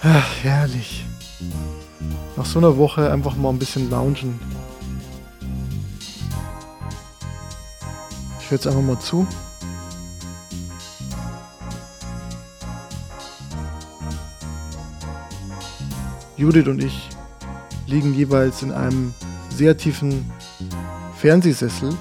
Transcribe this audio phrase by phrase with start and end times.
[0.00, 1.04] Ach, herrlich.
[2.36, 4.38] Nach so einer Woche einfach mal ein bisschen loungen.
[8.38, 9.26] Ich höre jetzt einfach mal zu.
[16.36, 17.08] Judith und ich
[17.88, 19.12] liegen jeweils in einem
[19.50, 20.30] sehr tiefen
[21.16, 21.92] Fernsehsessel.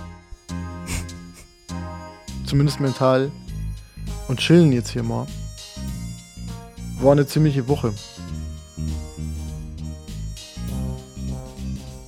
[2.45, 3.31] Zumindest mental.
[4.27, 5.25] Und chillen jetzt hier mal.
[6.99, 7.93] War eine ziemliche Woche.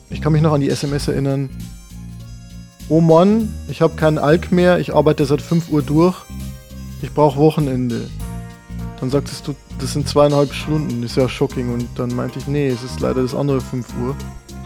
[0.09, 1.49] Ich kann mich noch an die SMS erinnern.
[2.89, 6.17] Oh Mann, ich habe keinen Alk mehr, ich arbeite seit 5 Uhr durch.
[7.02, 8.09] Ich brauche Wochenende.
[8.99, 11.74] Dann sagtest du, das sind zweieinhalb Stunden, ist ja shocking.
[11.74, 14.15] Und dann meinte ich, nee, es ist leider das andere 5 Uhr.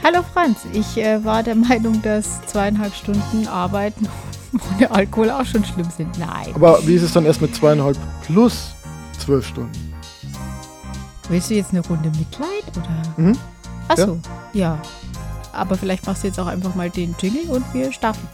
[0.04, 4.08] Hallo Franz, ich äh, war der Meinung, dass zweieinhalb Stunden Arbeiten
[4.76, 6.18] ohne Alkohol auch schon schlimm sind.
[6.18, 6.54] Nein.
[6.56, 8.74] Aber wie ist es dann erst mit zweieinhalb plus
[9.20, 9.93] zwölf Stunden?
[11.30, 13.02] Willst du jetzt eine Runde Mitleid oder?
[13.18, 13.38] Mhm.
[13.88, 14.20] Achso,
[14.54, 14.78] ja.
[15.54, 18.28] Aber vielleicht machst du jetzt auch einfach mal den Jingle und wir starten.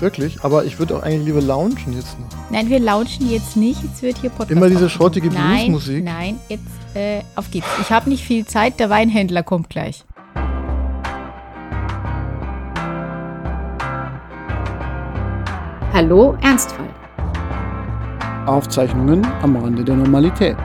[0.00, 0.42] Wirklich?
[0.42, 2.26] Aber ich würde auch eigentlich lieber loungen jetzt noch.
[2.50, 3.82] Nein, wir launchen jetzt nicht.
[3.82, 4.50] Jetzt wird hier Podcast.
[4.50, 6.04] Immer diese schrottige Nein, Bluesmusik.
[6.04, 7.66] Nein, jetzt äh, auf geht's.
[7.82, 8.80] Ich habe nicht viel Zeit.
[8.80, 10.04] Der Weinhändler kommt gleich.
[15.92, 16.88] Hallo Ernstfall.
[18.46, 20.56] Aufzeichnungen am Rande der Normalität.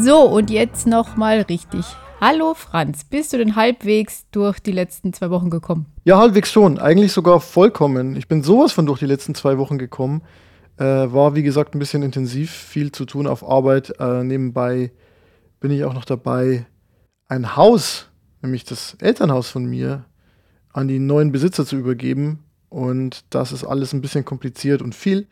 [0.00, 1.84] So, und jetzt nochmal richtig.
[2.20, 5.86] Hallo Franz, bist du denn halbwegs durch die letzten zwei Wochen gekommen?
[6.04, 6.78] Ja, halbwegs schon.
[6.78, 8.14] Eigentlich sogar vollkommen.
[8.14, 10.22] Ich bin sowas von durch die letzten zwei Wochen gekommen.
[10.76, 13.92] Äh, war, wie gesagt, ein bisschen intensiv, viel zu tun auf Arbeit.
[13.98, 14.92] Äh, nebenbei
[15.58, 16.66] bin ich auch noch dabei,
[17.26, 18.08] ein Haus,
[18.40, 20.04] nämlich das Elternhaus von mir,
[20.72, 22.44] an die neuen Besitzer zu übergeben.
[22.68, 25.26] Und das ist alles ein bisschen kompliziert und viel.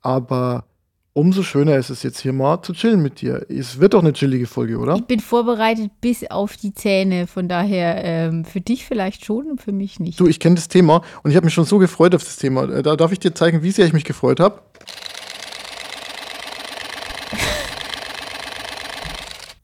[0.00, 0.64] Aber
[1.14, 3.46] umso schöner ist es jetzt hier mal zu chillen mit dir.
[3.48, 4.96] Es wird doch eine chillige Folge, oder?
[4.96, 7.26] Ich bin vorbereitet bis auf die Zähne.
[7.28, 10.18] Von daher ähm, für dich vielleicht schon und für mich nicht.
[10.20, 12.64] Du, ich kenne das Thema und ich habe mich schon so gefreut auf das Thema.
[12.68, 14.60] Äh, Da darf ich dir zeigen, wie sehr ich mich gefreut habe.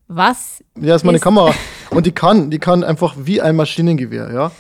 [0.09, 0.63] Was?
[0.81, 1.55] Ja, ist meine Ist- Kamera.
[1.91, 4.53] Und die kann, die kann einfach wie ein Maschinengewehr, ja.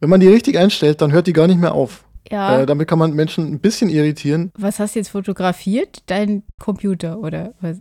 [0.00, 2.03] Wenn man die richtig einstellt, dann hört die gar nicht mehr auf.
[2.30, 2.60] Ja.
[2.60, 4.50] Äh, damit kann man Menschen ein bisschen irritieren.
[4.58, 6.02] was hast du jetzt fotografiert?
[6.06, 7.78] Dein Computer oder was?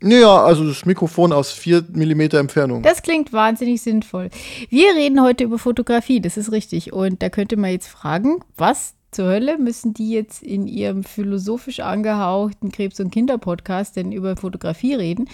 [0.00, 2.82] Naja, also das Mikrofon aus 4 mm Entfernung.
[2.82, 4.30] Das klingt wahnsinnig sinnvoll.
[4.68, 6.92] Wir reden heute über Fotografie, das ist richtig.
[6.92, 11.80] Und da könnte man jetzt fragen, was zur Hölle müssen die jetzt in ihrem philosophisch
[11.80, 15.28] angehauchten Krebs- und Kinder-Podcast denn über Fotografie reden?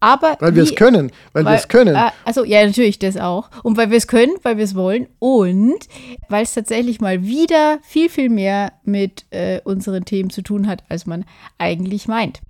[0.00, 1.10] Aber weil wir es können.
[1.32, 1.94] Weil, wir Weil- es können.
[1.96, 3.48] Äh, also ja, natürlich das auch.
[3.62, 5.88] Und weil wir es können, weil wir es wollen und
[6.28, 10.84] weil es tatsächlich mal wieder viel, viel mehr mit äh, unseren Themen zu tun hat,
[10.88, 11.24] als man
[11.58, 12.40] eigentlich meint.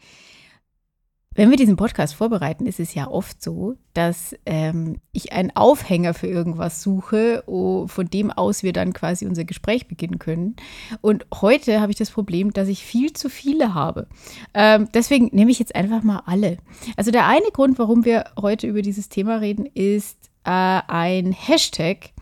[1.36, 6.14] Wenn wir diesen Podcast vorbereiten, ist es ja oft so, dass ähm, ich einen Aufhänger
[6.14, 10.56] für irgendwas suche, oh, von dem aus wir dann quasi unser Gespräch beginnen können.
[11.02, 14.06] Und heute habe ich das Problem, dass ich viel zu viele habe.
[14.54, 16.56] Ähm, deswegen nehme ich jetzt einfach mal alle.
[16.96, 22.12] Also der eine Grund, warum wir heute über dieses Thema reden, ist äh, ein Hashtag.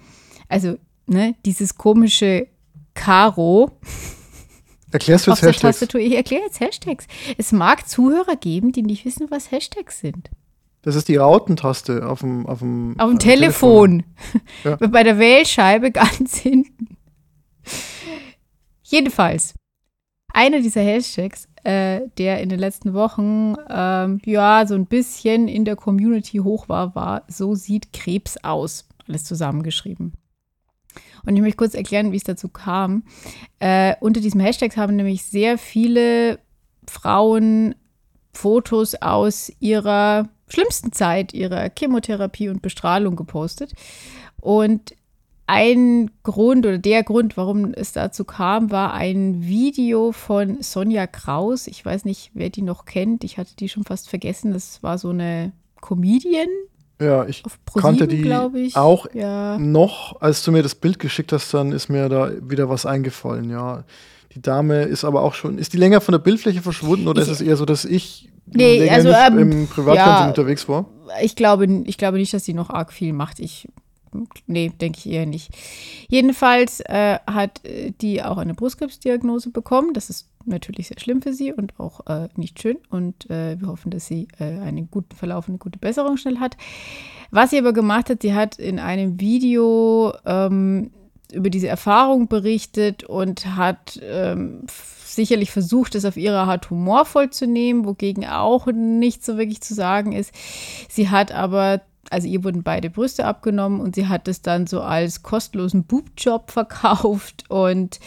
[0.49, 0.77] Also
[1.07, 2.49] ne, dieses komische
[2.95, 3.71] Karo
[4.95, 5.81] Erklärst du auf jetzt der Hashtags?
[5.81, 6.01] Tastatur.
[6.01, 7.09] Ich erkläre jetzt Hashtags.
[7.37, 10.31] Es mag Zuhörer geben, die nicht wissen, was Hashtags sind.
[10.83, 14.05] Das ist die Rautentaste auf dem, auf dem, Auf dem äh, Telefon.
[14.63, 14.77] Ja.
[14.89, 16.97] Bei der Wählscheibe ganz hinten.
[18.85, 19.55] Jedenfalls,
[20.33, 25.65] einer dieser Hashtags, äh, der in den letzten Wochen ähm, ja so ein bisschen in
[25.65, 28.87] der Community hoch war, war so sieht Krebs aus.
[29.09, 30.13] Alles zusammengeschrieben.
[31.27, 33.05] Und ich möchte kurz erklären, wie es dazu kam.
[33.59, 36.39] Äh, unter diesem Hashtag haben nämlich sehr viele
[36.87, 37.75] Frauen
[38.33, 43.73] Fotos aus ihrer schlimmsten Zeit, ihrer Chemotherapie und Bestrahlung gepostet.
[44.41, 44.95] Und
[45.47, 51.67] ein Grund oder der Grund, warum es dazu kam, war ein Video von Sonja Kraus.
[51.67, 53.25] Ich weiß nicht, wer die noch kennt.
[53.25, 54.53] Ich hatte die schon fast vergessen.
[54.53, 56.49] Das war so eine Comedian
[57.01, 57.43] Ja, ich
[57.75, 58.23] kannte die
[58.67, 58.77] ich.
[58.77, 59.59] auch Ja.
[59.59, 63.51] noch, als du mir das Bild geschickt hast, dann ist mir da wieder was eingefallen,
[63.51, 63.85] ja.
[64.35, 67.29] Die Dame ist aber auch schon, ist die länger von der Bildfläche verschwunden oder Ich-
[67.29, 70.29] ist es eher so, dass ich Nee, also, ähm, im Privatfernsehen ja.
[70.29, 70.87] unterwegs war?
[71.23, 73.41] Ich glaube, ich glaube nicht, dass sie noch arg viel macht.
[73.41, 73.69] Ich,
[74.47, 75.51] nee, denke ich eher nicht.
[76.09, 79.95] Jedenfalls äh, hat äh, die auch eine Brustkrebsdiagnose bekommen.
[79.95, 82.79] Das ist natürlich sehr schlimm für sie und auch äh, nicht schön.
[82.91, 86.57] Und äh, wir hoffen, dass sie äh, einen guten Verlauf, eine gute Besserung schnell hat.
[87.31, 90.91] Was sie aber gemacht hat, sie hat in einem Video ähm,
[91.33, 94.67] über diese Erfahrung berichtet und hat ähm,
[95.05, 99.75] sicherlich versucht, es auf ihre Art humorvoll zu nehmen, wogegen auch nicht so wirklich zu
[99.75, 100.33] sagen ist.
[100.89, 101.81] Sie hat aber
[102.13, 106.51] also ihr wurden beide Brüste abgenommen und sie hat es dann so als kostenlosen Boobjob
[106.51, 107.99] verkauft und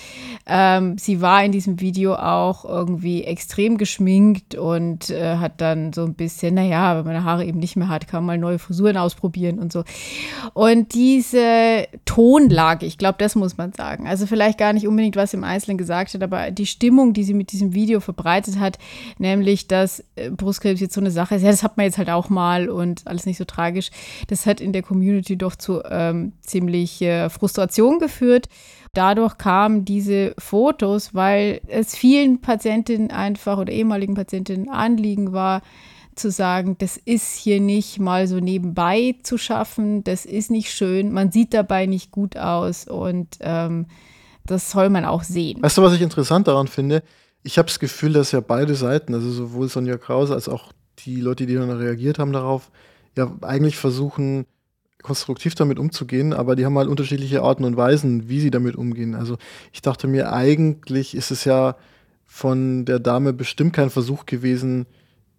[0.45, 6.03] ähm, sie war in diesem Video auch irgendwie extrem geschminkt und äh, hat dann so
[6.03, 8.97] ein bisschen, naja, wenn man Haare eben nicht mehr hat, kann man mal neue Frisuren
[8.97, 9.83] ausprobieren und so.
[10.53, 14.07] Und diese Tonlage, ich glaube, das muss man sagen.
[14.07, 17.33] Also vielleicht gar nicht unbedingt, was im Einzelnen gesagt hat, aber die Stimmung, die sie
[17.33, 18.77] mit diesem Video verbreitet hat,
[19.17, 22.09] nämlich, dass äh, Brustkrebs jetzt so eine Sache ist, ja, das hat man jetzt halt
[22.09, 24.25] auch mal und alles nicht so tragisch Englisch.
[24.27, 28.49] Das hat in der Community doch zu ähm, ziemlich äh, Frustration geführt.
[28.93, 35.61] Dadurch kamen diese Fotos, weil es vielen Patientinnen einfach oder ehemaligen Patientinnen Anliegen war,
[36.15, 41.13] zu sagen, das ist hier nicht mal so nebenbei zu schaffen, das ist nicht schön,
[41.13, 43.85] man sieht dabei nicht gut aus und ähm,
[44.47, 45.61] das soll man auch sehen.
[45.61, 47.03] Weißt du, was ich interessant daran finde?
[47.43, 50.71] Ich habe das Gefühl, dass ja beide Seiten, also sowohl Sonja Krause als auch
[51.05, 52.71] die Leute, die dann reagiert haben darauf,
[53.17, 54.45] ja eigentlich versuchen,
[55.03, 59.15] konstruktiv damit umzugehen, aber die haben halt unterschiedliche Arten und Weisen, wie sie damit umgehen.
[59.15, 59.37] Also
[59.71, 61.75] ich dachte mir, eigentlich ist es ja
[62.25, 64.85] von der Dame bestimmt kein Versuch gewesen,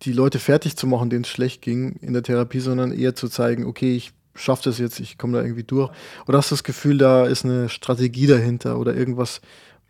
[0.03, 3.29] die Leute fertig zu machen, denen es schlecht ging in der Therapie, sondern eher zu
[3.29, 5.91] zeigen, okay, ich schaffe das jetzt, ich komme da irgendwie durch.
[6.27, 9.41] Oder hast du das Gefühl, da ist eine Strategie dahinter oder irgendwas,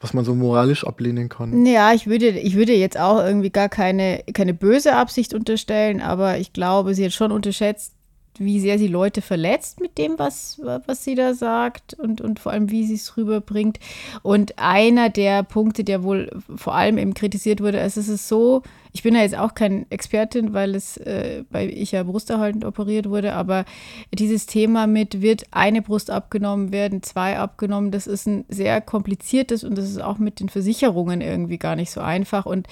[0.01, 1.67] was man so moralisch ablehnen kann.
[1.67, 6.39] Ja, ich würde, ich würde jetzt auch irgendwie gar keine, keine böse Absicht unterstellen, aber
[6.39, 7.95] ich glaube, sie hat schon unterschätzt,
[8.39, 12.53] wie sehr sie Leute verletzt mit dem, was, was sie da sagt und, und vor
[12.53, 13.81] allem, wie sie es rüberbringt.
[14.23, 18.63] Und einer der Punkte, der wohl vor allem eben kritisiert wurde, also es ist so,
[18.99, 23.09] ich bin ja jetzt auch keine Expertin, weil es, äh, weil ich ja brusterhaltend operiert
[23.09, 23.65] wurde, aber
[24.13, 29.63] dieses Thema mit, wird eine Brust abgenommen, werden zwei abgenommen, das ist ein sehr kompliziertes
[29.63, 32.45] und das ist auch mit den Versicherungen irgendwie gar nicht so einfach.
[32.45, 32.67] Und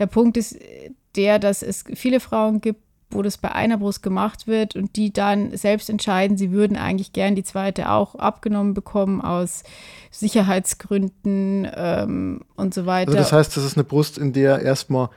[0.00, 0.58] der Punkt ist
[1.14, 5.12] der, dass es viele Frauen gibt, wo das bei einer Brust gemacht wird und die
[5.12, 9.62] dann selbst entscheiden, sie würden eigentlich gern die zweite auch abgenommen bekommen aus
[10.10, 13.12] Sicherheitsgründen ähm, und so weiter.
[13.12, 15.10] Also das heißt, das ist eine Brust, in der erstmal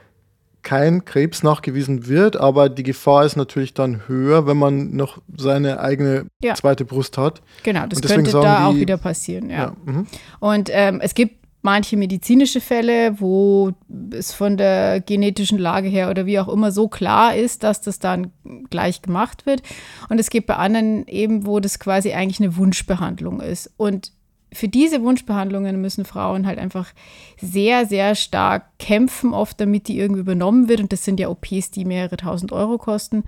[0.62, 5.80] kein Krebs nachgewiesen wird, aber die Gefahr ist natürlich dann höher, wenn man noch seine
[5.80, 6.54] eigene ja.
[6.54, 7.42] zweite Brust hat.
[7.62, 9.56] Genau, das könnte da die, auch wieder passieren, ja.
[9.56, 10.06] ja mhm.
[10.40, 13.72] und ähm, es gibt manche medizinische Fälle, wo
[14.10, 18.00] es von der genetischen Lage her oder wie auch immer so klar ist, dass das
[18.00, 18.32] dann
[18.68, 19.62] gleich gemacht wird.
[20.08, 23.72] Und es gibt bei anderen eben, wo das quasi eigentlich eine Wunschbehandlung ist.
[23.76, 24.12] Und
[24.52, 26.92] für diese Wunschbehandlungen müssen Frauen halt einfach
[27.40, 30.80] sehr, sehr stark kämpfen, oft damit die irgendwie übernommen wird.
[30.80, 33.24] Und das sind ja OPs, die mehrere tausend Euro kosten.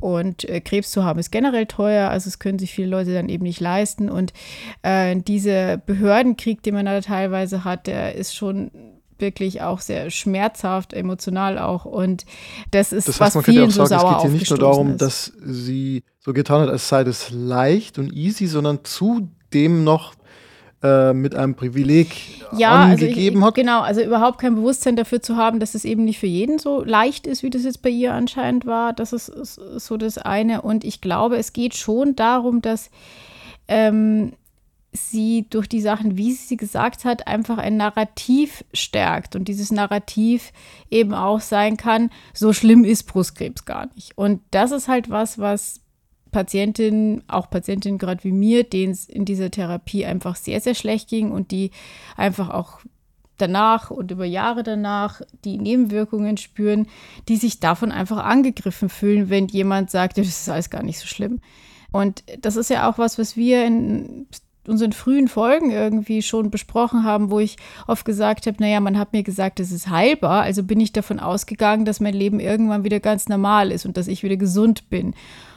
[0.00, 3.28] Und äh, Krebs zu haben ist generell teuer, also es können sich viele Leute dann
[3.28, 4.10] eben nicht leisten.
[4.10, 4.32] Und
[4.82, 8.70] äh, dieser Behördenkrieg, den man da teilweise hat, der ist schon
[9.18, 11.84] wirklich auch sehr schmerzhaft, emotional auch.
[11.84, 12.26] Und
[12.70, 14.90] das ist das heißt, was vielen so sagen, sauer Es geht hier nicht nur darum,
[14.90, 15.02] ist.
[15.02, 20.14] dass sie so getan hat, als sei das leicht und easy, sondern zudem noch
[20.84, 22.14] äh, mit einem Privileg
[22.56, 23.54] ja, angegeben also ich, hat.
[23.54, 26.84] Genau, also überhaupt kein Bewusstsein dafür zu haben, dass es eben nicht für jeden so
[26.84, 28.92] leicht ist, wie das jetzt bei ihr anscheinend war.
[28.92, 30.60] Das ist, so das eine.
[30.60, 32.90] Und ich glaube, es geht schon darum, dass
[33.66, 34.34] ähm,
[34.92, 40.52] sie durch die Sachen, wie sie gesagt hat, einfach ein Narrativ stärkt und dieses Narrativ
[40.90, 44.16] eben auch sein kann, so schlimm ist Brustkrebs gar nicht.
[44.16, 45.80] Und das ist halt was, was
[46.34, 51.08] Patientinnen, auch Patientinnen gerade wie mir, denen es in dieser Therapie einfach sehr, sehr schlecht
[51.08, 51.70] ging und die
[52.16, 52.80] einfach auch
[53.38, 56.88] danach und über Jahre danach die Nebenwirkungen spüren,
[57.28, 61.06] die sich davon einfach angegriffen fühlen, wenn jemand sagt, das ist alles gar nicht so
[61.06, 61.38] schlimm.
[61.92, 64.26] Und das ist ja auch was, was wir in
[64.66, 69.12] unseren frühen Folgen irgendwie schon besprochen haben, wo ich oft gesagt habe, naja, man hat
[69.12, 72.98] mir gesagt, es ist heilbar, also bin ich davon ausgegangen, dass mein Leben irgendwann wieder
[72.98, 75.14] ganz normal ist und dass ich wieder gesund bin.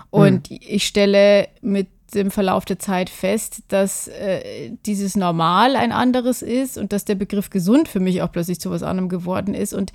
[0.09, 0.59] Und hm.
[0.61, 6.77] ich stelle mit dem Verlauf der Zeit fest, dass äh, dieses Normal ein anderes ist
[6.77, 9.91] und dass der Begriff gesund für mich auch plötzlich zu was anderem geworden ist und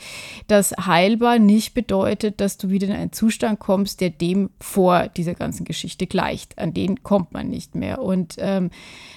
[0.46, 5.34] dass heilbar nicht bedeutet, dass du wieder in einen Zustand kommst, der dem vor dieser
[5.34, 6.58] ganzen Geschichte gleicht.
[6.58, 8.02] An den kommt man nicht mehr.
[8.02, 8.70] Und ähm,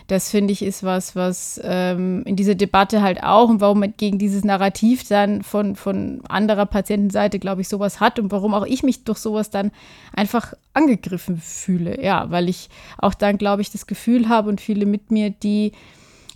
[0.08, 3.94] das finde ich ist was, was ähm, in dieser Debatte halt auch und warum man
[3.98, 8.66] gegen dieses Narrativ dann von, von anderer Patientenseite, glaube ich, sowas hat und warum auch
[8.66, 9.72] ich mich durch sowas dann
[10.14, 12.04] einfach angegriffen fühle.
[12.04, 15.72] Ja, weil ich auch dann, glaube ich, das Gefühl habe und viele mit mir, die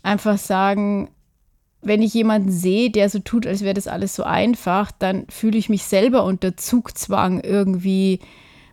[0.02, 1.10] einfach sagen,
[1.82, 5.58] wenn ich jemanden sehe, der so tut, als wäre das alles so einfach, dann fühle
[5.58, 8.20] ich mich selber unter Zugzwang irgendwie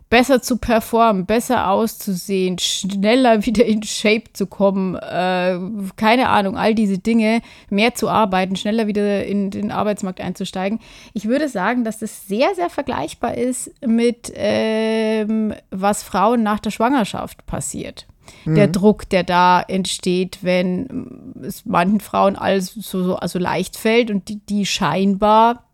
[0.09, 5.59] besser zu performen, besser auszusehen, schneller wieder in Shape zu kommen, äh,
[5.95, 10.79] keine Ahnung, all diese Dinge, mehr zu arbeiten, schneller wieder in den Arbeitsmarkt einzusteigen.
[11.13, 16.71] Ich würde sagen, dass das sehr, sehr vergleichbar ist mit ähm, was Frauen nach der
[16.71, 18.07] Schwangerschaft passiert.
[18.45, 24.11] Der Druck, der da entsteht, wenn es manchen Frauen alles so, so also leicht fällt
[24.11, 25.66] und die, die scheinbar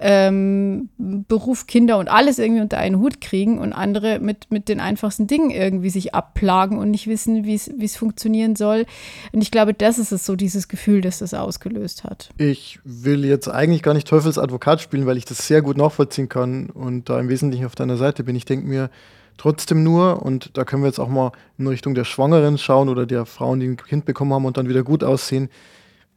[0.00, 4.80] ähm, Beruf, Kinder und alles irgendwie unter einen Hut kriegen und andere mit, mit den
[4.80, 8.86] einfachsten Dingen irgendwie sich abplagen und nicht wissen, wie es funktionieren soll.
[9.32, 12.30] Und ich glaube, das ist es so, dieses Gefühl, das das ausgelöst hat.
[12.38, 16.70] Ich will jetzt eigentlich gar nicht Teufelsadvokat spielen, weil ich das sehr gut nachvollziehen kann
[16.70, 18.36] und da im Wesentlichen auf deiner Seite bin.
[18.36, 18.90] Ich denke mir
[19.36, 23.04] trotzdem nur, und da können wir jetzt auch mal in Richtung der Schwangeren schauen oder
[23.04, 25.48] der Frauen, die ein Kind bekommen haben und dann wieder gut aussehen.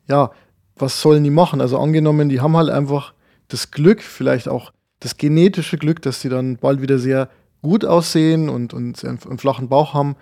[0.08, 0.32] Ja,
[0.76, 1.62] was sollen die machen?
[1.62, 3.14] Also angenommen, die haben halt einfach
[3.52, 7.30] das Glück, vielleicht auch das genetische Glück, dass sie dann bald wieder sehr
[7.62, 10.16] gut aussehen und, und einen flachen Bauch haben,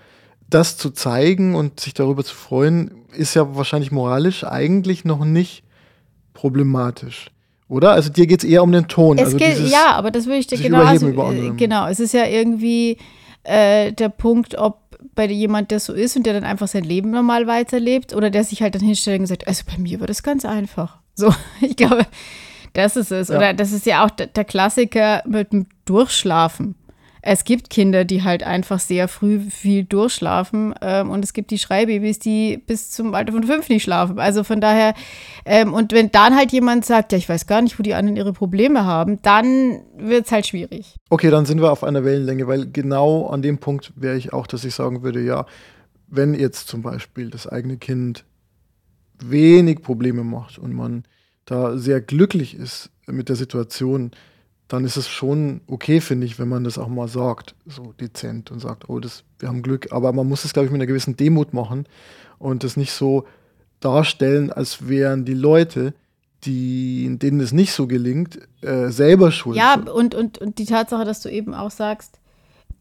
[0.50, 5.64] das zu zeigen und sich darüber zu freuen, ist ja wahrscheinlich moralisch eigentlich noch nicht
[6.34, 7.32] problematisch.
[7.68, 7.92] Oder?
[7.92, 9.18] Also dir geht es eher um den Ton.
[9.18, 10.84] Es also geht, ja, aber das würde ich dir genau.
[10.84, 11.14] Also,
[11.56, 12.98] genau, es ist ja irgendwie
[13.44, 17.12] äh, der Punkt, ob bei jemand, der so ist und der dann einfach sein Leben
[17.12, 20.24] normal weiterlebt oder der sich halt dann hinstellt und sagt, also bei mir war das
[20.24, 20.98] ganz einfach.
[21.16, 22.06] So, ich glaube,
[22.74, 23.30] das ist es.
[23.30, 23.38] Ja.
[23.38, 26.76] Oder das ist ja auch der Klassiker mit dem Durchschlafen.
[27.22, 31.58] Es gibt Kinder, die halt einfach sehr früh viel durchschlafen ähm, und es gibt die
[31.58, 34.20] Schreibabys, die bis zum Alter von fünf nicht schlafen.
[34.20, 34.94] Also von daher,
[35.46, 38.16] ähm, und wenn dann halt jemand sagt, ja, ich weiß gar nicht, wo die anderen
[38.16, 40.96] ihre Probleme haben, dann wird es halt schwierig.
[41.10, 44.48] Okay, dann sind wir auf einer Wellenlänge, weil genau an dem Punkt wäre ich auch,
[44.48, 45.46] dass ich sagen würde, ja,
[46.08, 48.24] wenn jetzt zum Beispiel das eigene Kind
[49.22, 51.04] wenig Probleme macht und man
[51.50, 54.12] da sehr glücklich ist mit der Situation,
[54.68, 58.52] dann ist es schon okay, finde ich, wenn man das auch mal sagt, so dezent
[58.52, 59.92] und sagt, oh, das, wir haben Glück.
[59.92, 61.88] Aber man muss es, glaube ich, mit einer gewissen Demut machen
[62.38, 63.26] und das nicht so
[63.80, 65.96] darstellen, als wären die Leute,
[66.44, 69.58] die, denen es nicht so gelingt, äh, selber schuld.
[69.58, 72.19] Ja, und, und, und die Tatsache, dass du eben auch sagst,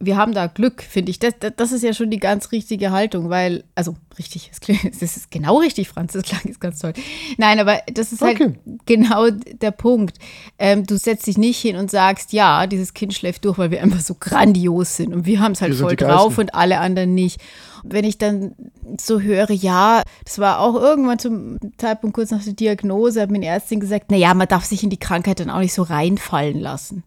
[0.00, 1.18] wir haben da Glück, finde ich.
[1.18, 4.50] Das, das ist ja schon die ganz richtige Haltung, weil, also richtig,
[5.00, 6.92] das ist genau richtig, Franz, das klang jetzt ganz toll.
[7.36, 8.54] Nein, aber das ist halt okay.
[8.66, 10.18] halt genau der Punkt.
[10.58, 13.82] Ähm, du setzt dich nicht hin und sagst, ja, dieses Kind schläft durch, weil wir
[13.82, 17.14] einfach so grandios sind und wir haben es halt wir voll drauf und alle anderen
[17.14, 17.40] nicht.
[17.82, 18.54] Wenn ich dann
[19.00, 23.40] so höre, ja, das war auch irgendwann zum Zeitpunkt kurz nach der Diagnose, hat mir
[23.40, 26.58] die Ärztin gesagt, naja, man darf sich in die Krankheit dann auch nicht so reinfallen
[26.58, 27.04] lassen.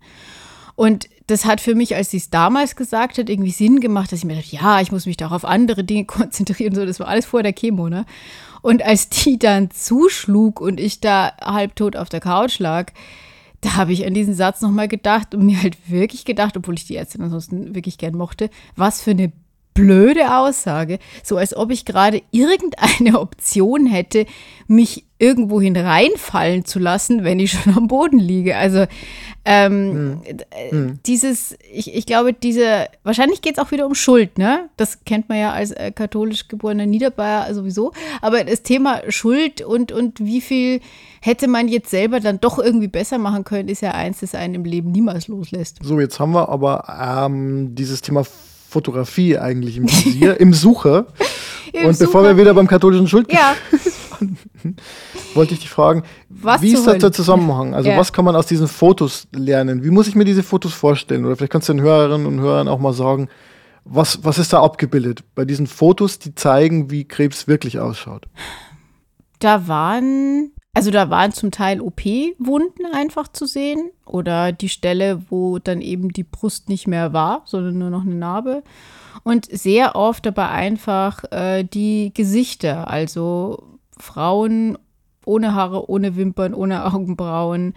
[0.76, 4.20] Und das hat für mich, als sie es damals gesagt hat, irgendwie Sinn gemacht, dass
[4.20, 6.76] ich mir dachte, ja, ich muss mich doch auf andere Dinge konzentrieren.
[6.76, 8.06] So, das war alles vor der Chemo, ne?
[8.62, 12.92] Und als die dann zuschlug und ich da halbtot auf der Couch lag,
[13.62, 16.86] da habe ich an diesen Satz nochmal gedacht und mir halt wirklich gedacht, obwohl ich
[16.86, 19.32] die Ärztin ansonsten wirklich gern mochte, was für eine
[19.74, 24.26] blöde Aussage, so als ob ich gerade irgendeine Option hätte,
[24.68, 28.58] mich irgendwohin reinfallen zu lassen, wenn ich schon am Boden liege.
[28.58, 28.86] Also
[29.46, 30.22] ähm,
[30.70, 31.00] hm.
[31.06, 34.70] dieses, ich, ich glaube, diese, wahrscheinlich geht es auch wieder um Schuld, ne?
[34.78, 37.92] Das kennt man ja als äh, katholisch geborener Niederbayer sowieso.
[38.22, 40.82] Aber das Thema Schuld und, und wie viel
[41.22, 44.56] hätte man jetzt selber dann doch irgendwie besser machen können, ist ja eins, das einen
[44.56, 45.80] im Leben niemals loslässt.
[45.84, 48.26] So, jetzt haben wir aber ähm, dieses Thema
[48.72, 51.08] Fotografie eigentlich im Visier, im Sucher.
[51.74, 52.06] Im und Sucher.
[52.06, 53.54] bevor wir wieder beim katholischen Schuld ja.
[55.34, 57.74] wollte ich dich fragen, was wie ist das der Zusammenhang?
[57.74, 57.98] Also ja.
[57.98, 59.84] was kann man aus diesen Fotos lernen?
[59.84, 61.26] Wie muss ich mir diese Fotos vorstellen?
[61.26, 63.28] Oder vielleicht kannst du den Hörerinnen und Hörern auch mal sagen,
[63.84, 68.26] was, was ist da abgebildet bei diesen Fotos, die zeigen, wie Krebs wirklich ausschaut?
[69.40, 75.60] Da waren also da waren zum Teil OP-Wunden einfach zu sehen oder die Stelle, wo
[75.60, 78.64] dann eben die Brust nicht mehr war, sondern nur noch eine Narbe.
[79.24, 84.78] Und sehr oft aber einfach äh, die Gesichter, also Frauen
[85.26, 87.74] ohne Haare, ohne Wimpern, ohne Augenbrauen,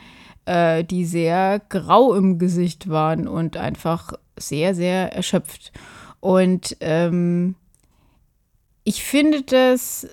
[0.46, 5.72] äh, die sehr grau im Gesicht waren und einfach sehr, sehr erschöpft.
[6.20, 7.56] Und ähm,
[8.84, 10.08] ich finde das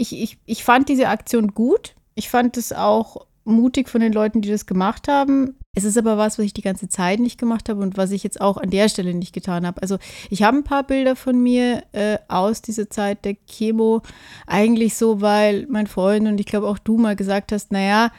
[0.00, 1.94] ich, ich, ich fand diese Aktion gut.
[2.14, 5.56] Ich fand es auch mutig von den Leuten, die das gemacht haben.
[5.74, 8.24] Es ist aber was, was ich die ganze Zeit nicht gemacht habe und was ich
[8.24, 9.80] jetzt auch an der Stelle nicht getan habe.
[9.82, 14.02] Also ich habe ein paar Bilder von mir äh, aus dieser Zeit der Chemo.
[14.46, 18.10] Eigentlich so, weil mein Freund und ich glaube auch du mal gesagt hast, naja,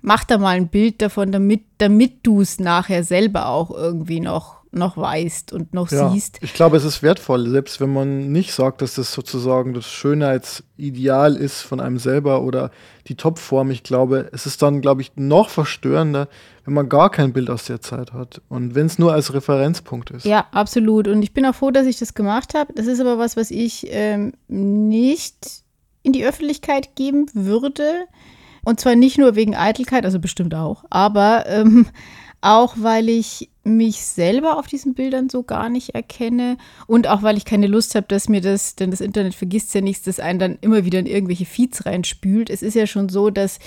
[0.00, 4.57] mach da mal ein Bild davon, damit, damit du es nachher selber auch irgendwie noch
[4.70, 6.38] noch weißt und noch Ja, siehst.
[6.42, 11.36] ich glaube, es ist wertvoll, selbst wenn man nicht sagt, dass das sozusagen das Schönheitsideal
[11.36, 12.70] ist von einem selber oder
[13.06, 13.70] die Topform.
[13.70, 16.28] Ich glaube, es ist dann, glaube ich, noch verstörender,
[16.64, 20.10] wenn man gar kein Bild aus der Zeit hat und wenn es nur als Referenzpunkt
[20.10, 20.26] ist.
[20.26, 21.08] Ja, absolut.
[21.08, 22.72] Und ich bin auch froh, dass ich das gemacht habe.
[22.74, 25.62] Das ist aber was, was ich ähm, nicht
[26.02, 28.04] in die Öffentlichkeit geben würde.
[28.64, 31.86] Und zwar nicht nur wegen Eitelkeit, also bestimmt auch, aber ähm,
[32.40, 37.36] auch weil ich mich selber auf diesen Bildern so gar nicht erkenne und auch weil
[37.36, 40.38] ich keine Lust habe, dass mir das, denn das Internet vergisst ja nichts, dass einen
[40.38, 42.48] dann immer wieder in irgendwelche Feeds reinspült.
[42.48, 43.58] Es ist ja schon so, dass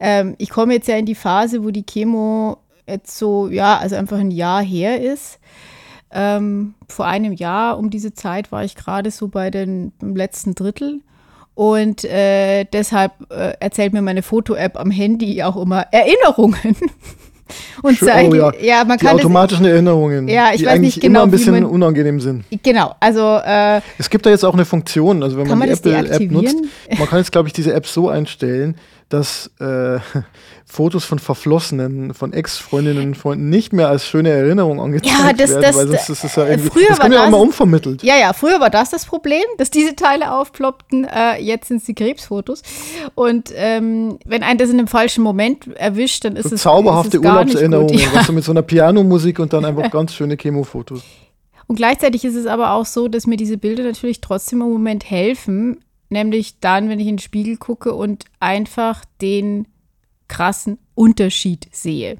[0.00, 3.96] ähm, ich komme jetzt ja in die Phase, wo die Chemo jetzt so, ja, also
[3.96, 5.38] einfach ein Jahr her ist.
[6.10, 11.00] Ähm, vor einem Jahr um diese Zeit war ich gerade so bei den letzten Drittel.
[11.54, 16.76] Und äh, deshalb äh, erzählt mir meine Foto-App am Handy auch immer Erinnerungen.
[17.82, 20.66] Und Schön, zeigt, oh ja, ja, man die kann das, automatischen Erinnerungen, Ja, ich die
[20.66, 22.44] weiß eigentlich nicht genau, immer ein bisschen man- unangenehm sind.
[22.62, 25.80] genau, also äh, Es gibt da jetzt auch eine Funktion, also wenn man, die das
[25.80, 26.70] Apple-App nutzt, deaktivieren?
[26.98, 28.76] man kann jetzt, glaube ich, diese App so einstellen,
[29.12, 29.98] dass äh,
[30.64, 35.62] Fotos von Verflossenen, von Ex-Freundinnen, Freunden nicht mehr als schöne Erinnerung angezeigt Ja, das- werden,
[35.62, 38.02] das- weil sonst ist es ja äh, irgendwie, früher das war ja auch mal umvermittelt.
[38.02, 41.04] Ja, ja, früher war das das Problem, dass diese Teile aufploppten.
[41.04, 42.62] Äh, jetzt sind es die Krebsfotos.
[43.14, 47.18] Und ähm, wenn einen das in einem falschen Moment erwischt, dann ist So es zauberhafte
[47.18, 47.28] ist es.
[47.30, 48.08] Urlaubserinnerungen, Ja.
[48.14, 51.02] was so mit so einer Pianomusik und dann einfach ganz schöne Chemofotos.
[51.68, 55.08] Und gleichzeitig ist es aber auch so, dass mir diese Bilder natürlich trotzdem im Moment
[55.08, 55.78] helfen.
[56.12, 59.66] Nämlich dann, wenn ich in den Spiegel gucke und einfach den
[60.28, 62.18] krassen Unterschied sehe.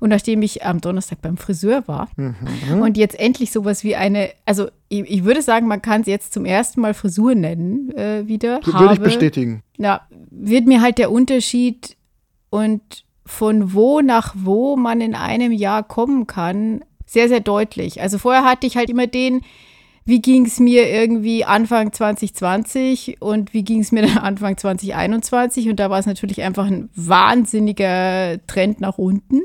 [0.00, 2.82] Und nachdem ich am Donnerstag beim Friseur war Mhm.
[2.82, 6.32] und jetzt endlich sowas wie eine, also ich, ich würde sagen, man kann es jetzt
[6.32, 8.60] zum ersten Mal Frisur nennen äh, wieder.
[8.66, 9.62] Würde ich bestätigen.
[9.78, 10.00] Ja,
[10.30, 11.96] wird mir halt der Unterschied
[12.50, 12.82] und
[13.24, 18.00] von wo nach wo man in einem Jahr kommen kann, sehr, sehr deutlich.
[18.02, 19.42] Also vorher hatte ich halt immer den,
[20.04, 25.68] wie ging es mir irgendwie Anfang 2020 und wie ging es mir dann Anfang 2021
[25.68, 29.42] und da war es natürlich einfach ein wahnsinniger Trend nach unten.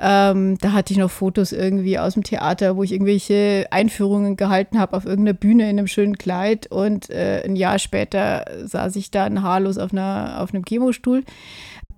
[0.00, 4.78] Ähm, da hatte ich noch Fotos irgendwie aus dem Theater, wo ich irgendwelche Einführungen gehalten
[4.78, 9.10] habe auf irgendeiner Bühne in einem schönen Kleid und äh, ein Jahr später saß ich
[9.10, 11.24] dann haarlos auf, einer, auf einem Chemostuhl.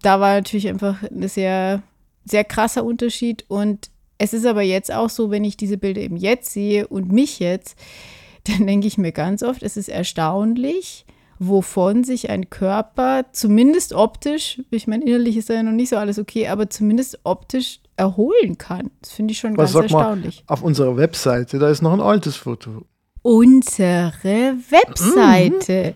[0.00, 1.83] Da war natürlich einfach ein sehr,
[2.24, 6.18] sehr krasser Unterschied und es ist aber jetzt auch so, wenn ich diese Bilder eben
[6.18, 7.76] jetzt sehe und mich jetzt,
[8.46, 11.06] dann denke ich mir ganz oft, es ist erstaunlich,
[11.38, 15.96] wovon sich ein Körper zumindest optisch, ich meine, innerlich ist da ja noch nicht so
[15.96, 18.90] alles okay, aber zumindest optisch erholen kann.
[19.00, 20.44] Das finde ich schon Was ganz sag mal, erstaunlich.
[20.46, 22.85] auf unserer Webseite, da ist noch ein altes Foto.
[23.22, 24.12] Unsere
[24.70, 25.94] Webseite.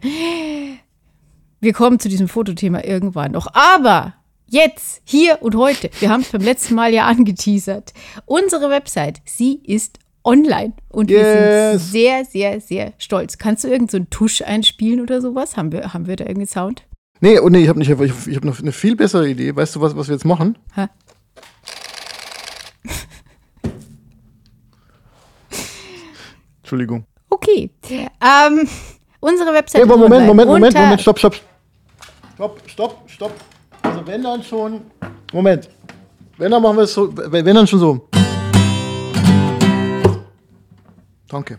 [1.61, 3.49] Wir kommen zu diesem Fotothema irgendwann noch.
[3.55, 4.15] Aber
[4.49, 7.93] jetzt, hier und heute, wir haben es beim letzten Mal ja angeteasert.
[8.27, 10.73] Unsere Website, sie ist online.
[10.89, 11.93] Und wir sind Yes.
[11.93, 13.39] sehr, sehr, sehr stolz.
[13.39, 15.57] Kannst du irgend so einen Tusch einspielen oder sowas?
[15.57, 16.85] Haben wir, haben wir da irgendwie Sound?
[17.21, 19.55] Nee, oh nee, ich habe nicht, ich, ich habe noch eine viel bessere Idee.
[19.55, 20.59] Weißt du, was, was wir jetzt machen?
[20.75, 20.87] Hä?
[26.61, 27.07] Entschuldigung.
[27.31, 27.71] Okay.
[27.91, 28.69] Ähm,
[29.21, 30.27] unsere Website Hey, ist Moment, online.
[30.27, 31.35] Moment, Moment, Unter- Moment, stopp, stopp.
[32.35, 33.33] Stopp, stopp, stopp.
[33.85, 34.81] Also wenn dann schon.
[35.33, 35.69] Moment.
[36.39, 37.15] Wenn dann machen wir es so.
[37.17, 38.09] Wenn dann schon so.
[41.29, 41.59] Danke.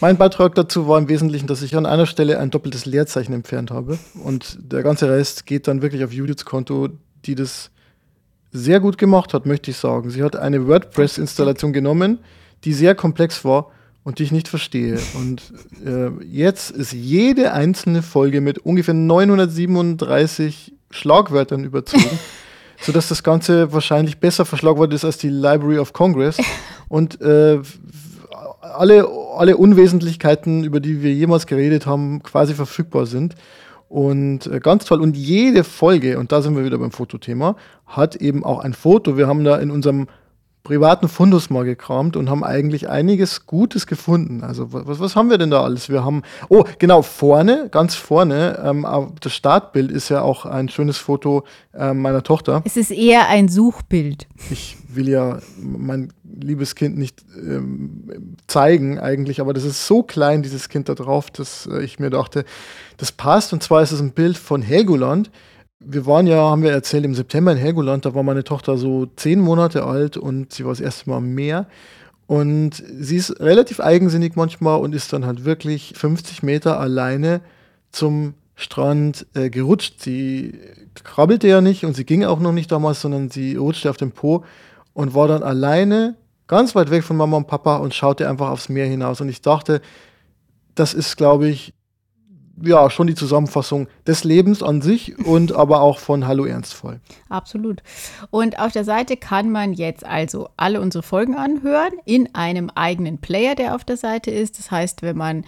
[0.00, 3.70] Mein Beitrag dazu war im Wesentlichen, dass ich an einer Stelle ein doppeltes Leerzeichen entfernt
[3.70, 3.98] habe.
[4.22, 6.88] Und der ganze Rest geht dann wirklich auf Judiths Konto,
[7.24, 7.70] die das
[8.52, 10.10] sehr gut gemacht hat, möchte ich sagen.
[10.10, 12.18] Sie hat eine WordPress-Installation genommen,
[12.64, 13.70] die sehr komplex war
[14.06, 15.00] und die ich nicht verstehe.
[15.14, 15.42] Und
[15.84, 22.16] äh, jetzt ist jede einzelne Folge mit ungefähr 937 Schlagwörtern überzogen,
[22.80, 26.36] sodass das Ganze wahrscheinlich besser verschlagwortet ist als die Library of Congress.
[26.86, 27.58] Und äh,
[28.60, 33.34] alle, alle Unwesentlichkeiten, über die wir jemals geredet haben, quasi verfügbar sind.
[33.88, 35.00] Und äh, ganz toll.
[35.00, 39.16] Und jede Folge, und da sind wir wieder beim Fotothema, hat eben auch ein Foto.
[39.16, 40.06] Wir haben da in unserem
[40.66, 44.42] privaten Fundus mal gekramt und haben eigentlich einiges Gutes gefunden.
[44.42, 45.88] Also was, was haben wir denn da alles?
[45.88, 48.84] Wir haben, oh genau, vorne, ganz vorne, ähm,
[49.20, 52.62] das Startbild ist ja auch ein schönes Foto äh, meiner Tochter.
[52.64, 54.26] Es ist eher ein Suchbild.
[54.50, 60.42] Ich will ja mein liebes Kind nicht ähm, zeigen eigentlich, aber das ist so klein,
[60.42, 62.44] dieses Kind da drauf, dass äh, ich mir dachte,
[62.96, 63.52] das passt.
[63.52, 65.30] Und zwar ist es ein Bild von Helgoland
[65.80, 69.06] wir waren ja, haben wir erzählt, im September in Helgoland, da war meine Tochter so
[69.16, 71.66] zehn Monate alt und sie war das erste Mal am Meer.
[72.26, 77.40] Und sie ist relativ eigensinnig manchmal und ist dann halt wirklich 50 Meter alleine
[77.92, 80.00] zum Strand äh, gerutscht.
[80.00, 80.58] Sie
[81.04, 84.10] krabbelte ja nicht und sie ging auch noch nicht damals, sondern sie rutschte auf dem
[84.10, 84.44] Po
[84.92, 86.16] und war dann alleine
[86.48, 89.20] ganz weit weg von Mama und Papa und schaute einfach aufs Meer hinaus.
[89.20, 89.80] Und ich dachte,
[90.74, 91.74] das ist, glaube ich,
[92.62, 97.00] ja, schon die Zusammenfassung des Lebens an sich und aber auch von Hallo Ernstvoll.
[97.28, 97.82] Absolut.
[98.30, 103.18] Und auf der Seite kann man jetzt also alle unsere Folgen anhören in einem eigenen
[103.18, 104.58] Player, der auf der Seite ist.
[104.58, 105.44] Das heißt, wenn man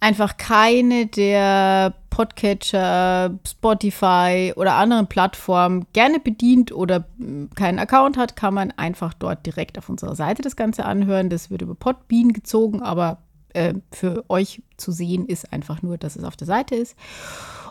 [0.00, 8.36] einfach keine der Podcatcher, Spotify oder anderen Plattformen gerne bedient oder hm, keinen Account hat,
[8.36, 11.30] kann man einfach dort direkt auf unserer Seite das Ganze anhören.
[11.30, 13.18] Das wird über Podbean gezogen, aber
[13.54, 16.96] äh, für euch zu sehen ist einfach nur, dass es auf der Seite ist.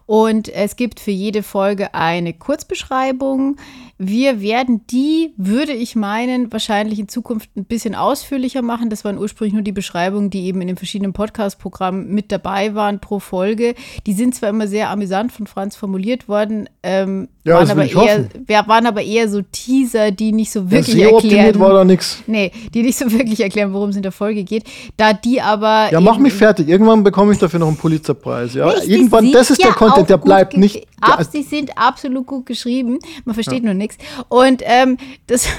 [0.05, 3.57] Und es gibt für jede Folge eine Kurzbeschreibung.
[4.01, 8.89] Wir werden die, würde ich meinen, wahrscheinlich in Zukunft ein bisschen ausführlicher machen.
[8.89, 13.01] Das waren ursprünglich nur die Beschreibungen, die eben in den verschiedenen Podcast-Programmen mit dabei waren
[13.01, 13.75] pro Folge.
[14.07, 18.67] Die sind zwar immer sehr amüsant von Franz formuliert worden, ähm, ja, waren, aber eher,
[18.67, 21.59] waren aber eher so Teaser, die nicht so wirklich ja, erklären.
[21.59, 22.23] war da nichts.
[22.25, 24.63] Nee, die nicht so wirklich erklären, worum es in der Folge geht.
[24.95, 25.89] Da die aber.
[25.91, 26.69] Ja, mach mich fertig.
[26.69, 28.53] Irgendwann bekomme ich dafür noch einen Pulitzerpreis.
[28.53, 28.71] Ja?
[28.83, 30.87] Irgendwann, das ist ja der Content, der bleibt nicht.
[31.01, 32.99] Ab, sie sind absolut gut geschrieben.
[33.25, 33.65] Man versteht ja.
[33.65, 33.97] nur nichts.
[34.27, 35.47] Und ähm, das.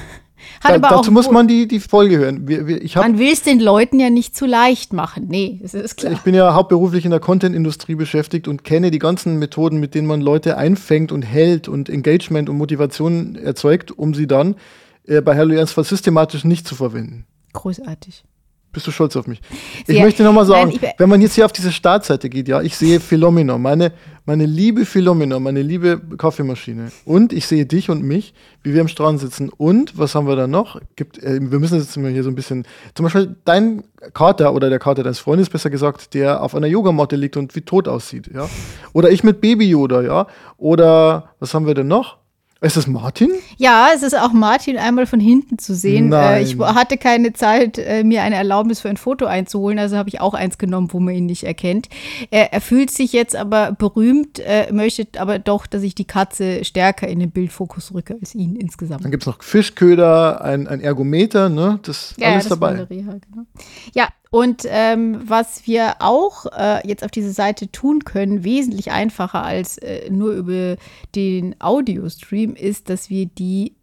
[0.63, 2.49] Hat da, aber dazu auch, muss man die, die Folge hören.
[2.49, 5.27] Wir, wir, ich hab, man will es den Leuten ja nicht zu leicht machen.
[5.29, 6.13] Nee, das ist klar.
[6.13, 10.07] Ich bin ja hauptberuflich in der Content-Industrie beschäftigt und kenne die ganzen Methoden, mit denen
[10.07, 14.57] man Leute einfängt und hält und Engagement und Motivation erzeugt, um sie dann
[15.05, 17.27] äh, bei Hello Ernstfall systematisch nicht zu verwenden.
[17.53, 18.25] Großartig.
[18.73, 19.41] Bist du stolz auf mich?
[19.81, 20.05] Ich Sehr.
[20.05, 23.01] möchte nochmal sagen, Nein, wenn man jetzt hier auf diese Startseite geht, ja, ich sehe
[23.01, 23.93] Philomena, meine,
[24.27, 26.93] meine liebe Philomena, meine liebe Kaffeemaschine.
[27.05, 29.49] Und ich sehe dich und mich, wie wir am Strand sitzen.
[29.49, 30.81] Und was haben wir da noch?
[30.95, 33.83] Gibt, äh, wir müssen jetzt mal hier so ein bisschen, zum Beispiel dein
[34.15, 37.63] Kater oder der Kater deines Freundes, besser gesagt, der auf einer Yogamatte liegt und wie
[37.63, 38.49] tot aussieht, ja.
[38.93, 40.29] Oder ich mit Baby Yoda, ja.
[40.59, 42.20] Oder was haben wir denn noch?
[42.63, 43.31] Ist das Martin?
[43.57, 46.13] Ja, es ist auch Martin einmal von hinten zu sehen.
[46.13, 50.11] Äh, ich hatte keine Zeit, äh, mir eine Erlaubnis für ein Foto einzuholen, also habe
[50.11, 51.89] ich auch eins genommen, wo man ihn nicht erkennt.
[52.31, 57.09] Er, fühlt sich jetzt aber berühmt, äh, möchte aber doch, dass ich die Katze stärker
[57.09, 59.05] in den Bildfokus rücke als ihn insgesamt.
[59.05, 61.79] Dann gibt es noch Fischköder, ein, ein Ergometer, ne?
[61.83, 62.83] Das ist ja, alles ja, das dabei.
[62.83, 63.47] Reha, genau.
[63.95, 69.43] Ja, und ähm, was wir auch äh, jetzt auf dieser Seite tun können, wesentlich einfacher
[69.43, 70.77] als äh, nur über
[71.17, 73.75] den Audio-Stream, ist, dass wir die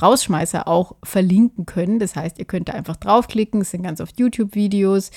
[0.00, 1.98] Rausschmeißer auch verlinken können.
[1.98, 3.62] Das heißt, ihr könnt da einfach draufklicken.
[3.62, 5.10] Es sind ganz oft YouTube-Videos.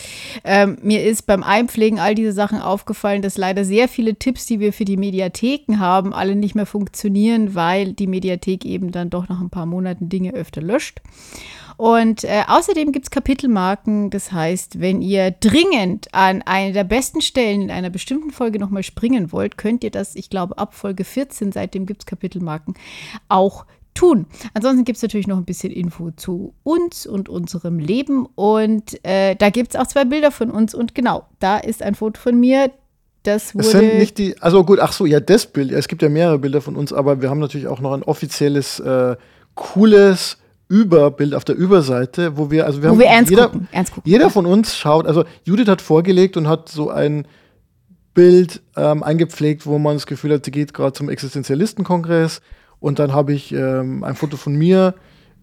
[0.45, 4.61] Ähm, mir ist beim Einpflegen all diese Sachen aufgefallen, dass leider sehr viele Tipps, die
[4.61, 9.27] wir für die Mediatheken haben, alle nicht mehr funktionieren, weil die Mediathek eben dann doch
[9.27, 11.01] nach ein paar Monaten Dinge öfter löscht.
[11.79, 14.09] Und äh, außerdem gibt es Kapitelmarken.
[14.09, 18.83] Das heißt, wenn ihr dringend an eine der besten Stellen in einer bestimmten Folge nochmal
[18.83, 22.73] springen wollt, könnt ihr das, ich glaube, ab Folge 14, seitdem gibt es Kapitelmarken,
[23.29, 24.25] auch tun.
[24.53, 28.25] Ansonsten gibt es natürlich noch ein bisschen Info zu uns und unserem Leben.
[28.35, 30.75] Und äh, da gibt es auch zwei Bilder von uns.
[30.75, 32.71] Und genau, da ist ein Foto von mir.
[33.23, 33.65] Das wurde.
[33.65, 35.71] Es sind nicht die, also gut, ach so, ja, das Bild.
[35.71, 38.81] Es gibt ja mehrere Bilder von uns, aber wir haben natürlich auch noch ein offizielles,
[38.81, 39.15] äh,
[39.55, 40.39] cooles
[40.69, 43.93] Überbild auf der Überseite, wo wir, also wir wo haben wir ernst jeder, gucken, ernst
[43.93, 44.09] gucken.
[44.09, 47.25] jeder von uns schaut, also Judith hat vorgelegt und hat so ein
[48.13, 52.41] Bild ähm, eingepflegt, wo man das Gefühl hat, sie geht gerade zum Existenzialistenkongress
[52.79, 54.93] und dann habe ich ähm, ein Foto von mir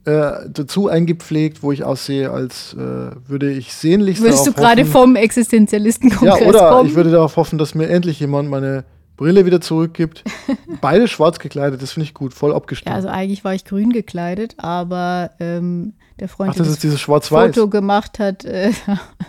[0.04, 2.78] äh, dazu eingepflegt, wo ich aussehe, als äh,
[3.26, 6.88] würde ich sehnlichst Würdest du gerade vom Existenzialistenkongress ja, oder kommen?
[6.88, 8.84] ich würde darauf hoffen, dass mir endlich jemand meine
[9.16, 10.24] Brille wieder zurückgibt.
[10.80, 12.90] Beide schwarz gekleidet, das finde ich gut, voll abgestimmt.
[12.90, 17.28] Ja, also eigentlich war ich grün gekleidet, aber ähm, der Freund, Ach, das der das
[17.28, 18.72] Foto gemacht hat, äh,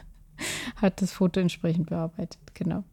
[0.75, 2.39] hat das Foto entsprechend bearbeitet.
[2.53, 2.83] Genau.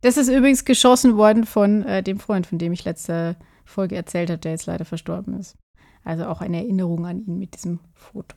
[0.00, 4.30] Das ist übrigens geschossen worden von äh, dem Freund, von dem ich letzte Folge erzählt
[4.30, 5.56] habe, der jetzt leider verstorben ist.
[6.04, 8.34] Also auch eine Erinnerung an ihn mit diesem Foto.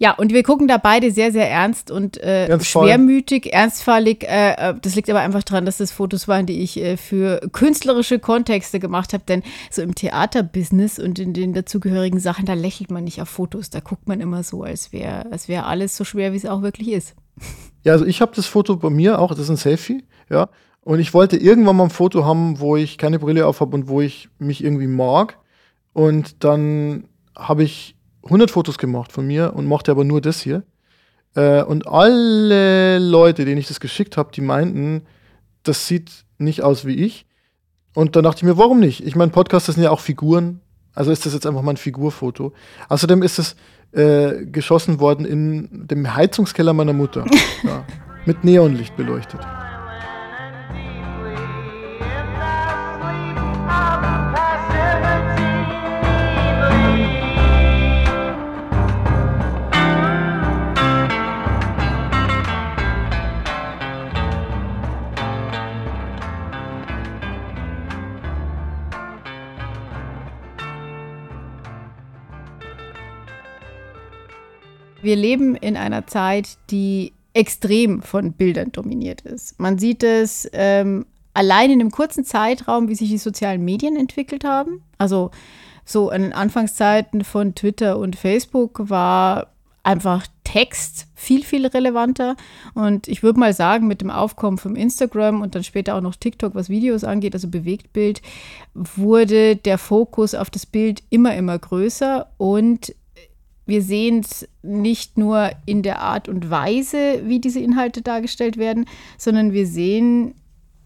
[0.00, 4.24] Ja, und wir gucken da beide sehr, sehr ernst und äh, schwermütig, ernstfallig.
[4.24, 7.40] Äh, äh, das liegt aber einfach daran, dass das Fotos waren, die ich äh, für
[7.52, 9.24] künstlerische Kontexte gemacht habe.
[9.26, 13.70] Denn so im Theaterbusiness und in den dazugehörigen Sachen, da lächelt man nicht auf Fotos.
[13.70, 16.62] Da guckt man immer so, als wäre als wär alles so schwer, wie es auch
[16.62, 17.16] wirklich ist.
[17.82, 20.48] Ja, also ich habe das Foto bei mir auch, das ist ein Selfie, ja.
[20.82, 23.88] Und ich wollte irgendwann mal ein Foto haben, wo ich keine Brille auf habe und
[23.88, 25.38] wo ich mich irgendwie mag.
[25.92, 27.04] Und dann
[27.36, 27.97] habe ich
[28.28, 30.62] 100 Fotos gemacht von mir und mochte aber nur das hier.
[31.34, 35.02] Äh, und alle Leute, denen ich das geschickt habe, die meinten,
[35.62, 37.26] das sieht nicht aus wie ich.
[37.94, 39.04] Und dann dachte ich mir, warum nicht?
[39.04, 40.60] Ich meine, Podcasts sind ja auch Figuren.
[40.94, 42.52] Also ist das jetzt einfach mal ein Figurfoto.
[42.88, 43.56] Außerdem ist es
[43.92, 47.24] äh, geschossen worden in dem Heizungskeller meiner Mutter.
[47.64, 47.84] ja,
[48.26, 49.40] mit Neonlicht beleuchtet.
[75.08, 79.58] Wir leben in einer Zeit, die extrem von Bildern dominiert ist.
[79.58, 84.44] Man sieht es ähm, allein in einem kurzen Zeitraum, wie sich die sozialen Medien entwickelt
[84.44, 84.82] haben.
[84.98, 85.30] Also
[85.86, 89.46] so in den Anfangszeiten von Twitter und Facebook war
[89.82, 92.36] einfach Text viel, viel relevanter.
[92.74, 96.16] Und ich würde mal sagen, mit dem Aufkommen von Instagram und dann später auch noch
[96.16, 98.20] TikTok, was Videos angeht, also Bewegtbild,
[98.74, 102.92] wurde der Fokus auf das Bild immer, immer größer und
[103.68, 108.86] wir sehen es nicht nur in der Art und Weise, wie diese Inhalte dargestellt werden,
[109.18, 110.34] sondern wir sehen,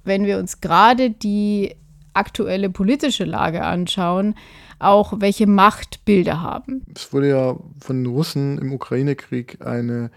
[0.02, 1.76] wenn wir uns gerade die
[2.12, 4.34] aktuelle politische Lage anschauen,
[4.80, 6.82] auch welche Macht Bilder haben.
[6.92, 10.10] Es wurde ja von den Russen im Ukraine-Krieg eine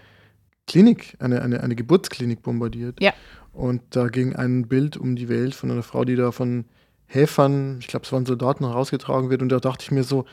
[0.66, 3.00] Klinik, eine, eine, eine Geburtsklinik bombardiert.
[3.00, 3.12] Ja.
[3.52, 6.64] Und da ging ein Bild um die Welt von einer Frau, die da von
[7.06, 9.40] Helfern, ich glaube, es waren Soldaten, herausgetragen wird.
[9.40, 10.24] Und da dachte ich mir so,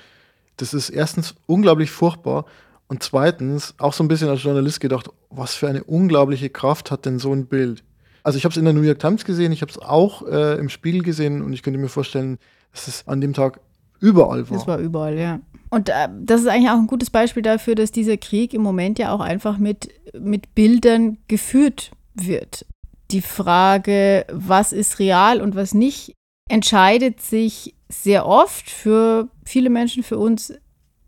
[0.58, 2.46] das ist erstens unglaublich furchtbar
[2.88, 7.06] und zweitens auch so ein bisschen als Journalist gedacht, was für eine unglaubliche Kraft hat
[7.06, 7.84] denn so ein Bild.
[8.24, 10.58] Also ich habe es in der New York Times gesehen, ich habe es auch äh,
[10.58, 12.38] im Spiegel gesehen und ich könnte mir vorstellen,
[12.72, 13.60] dass es an dem Tag
[14.00, 14.58] überall war.
[14.58, 15.40] Das war überall, ja.
[15.70, 19.00] Und äh, das ist eigentlich auch ein gutes Beispiel dafür, dass dieser Krieg im Moment
[19.00, 22.66] ja auch einfach mit, mit Bildern geführt wird.
[23.12, 26.14] Die Frage, was ist real und was nicht,
[26.50, 30.54] entscheidet sich sehr oft für viele Menschen, für uns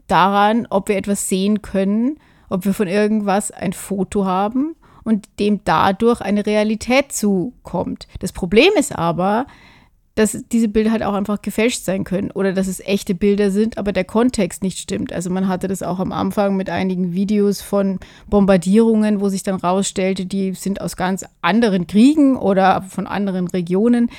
[0.08, 2.20] daran, ob wir etwas sehen können,
[2.50, 8.08] ob wir von irgendwas ein Foto haben und dem dadurch eine Realität zukommt.
[8.20, 9.48] Das Problem ist aber,
[10.16, 13.78] dass diese Bilder halt auch einfach gefälscht sein können oder dass es echte Bilder sind,
[13.78, 15.12] aber der Kontext nicht stimmt.
[15.12, 19.56] Also man hatte das auch am Anfang mit einigen Videos von Bombardierungen, wo sich dann
[19.56, 24.10] rausstellte, die sind aus ganz anderen Kriegen oder von anderen Regionen.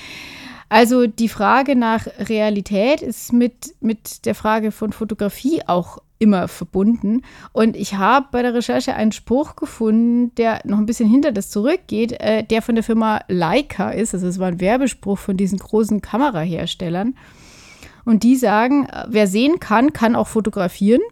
[0.68, 7.22] Also die Frage nach Realität ist mit, mit der Frage von Fotografie auch immer verbunden.
[7.52, 11.50] Und ich habe bei der Recherche einen Spruch gefunden, der noch ein bisschen hinter das
[11.50, 14.14] zurückgeht, äh, der von der Firma Leica ist.
[14.14, 17.16] Also es war ein Werbespruch von diesen großen Kameraherstellern.
[18.04, 21.02] Und die sagen, äh, wer sehen kann, kann auch fotografieren.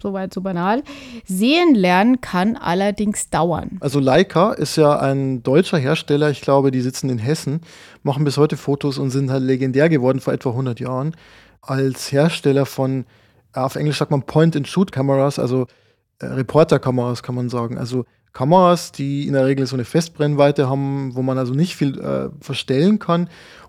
[0.00, 0.82] Soweit so banal.
[1.24, 3.78] Sehen lernen kann allerdings dauern.
[3.80, 7.60] Also Leica ist ja ein deutscher Hersteller, ich glaube, die sitzen in Hessen,
[8.02, 11.14] machen bis heute Fotos und sind halt legendär geworden vor etwa 100 Jahren
[11.62, 13.04] als Hersteller von,
[13.52, 15.66] auf Englisch sagt man Point-and-Shoot-Kameras, also
[16.18, 17.78] äh, Reporter-Kameras kann man sagen.
[17.78, 21.98] Also Kameras, die in der Regel so eine Festbrennweite haben, wo man also nicht viel
[21.98, 23.28] äh, verstellen kann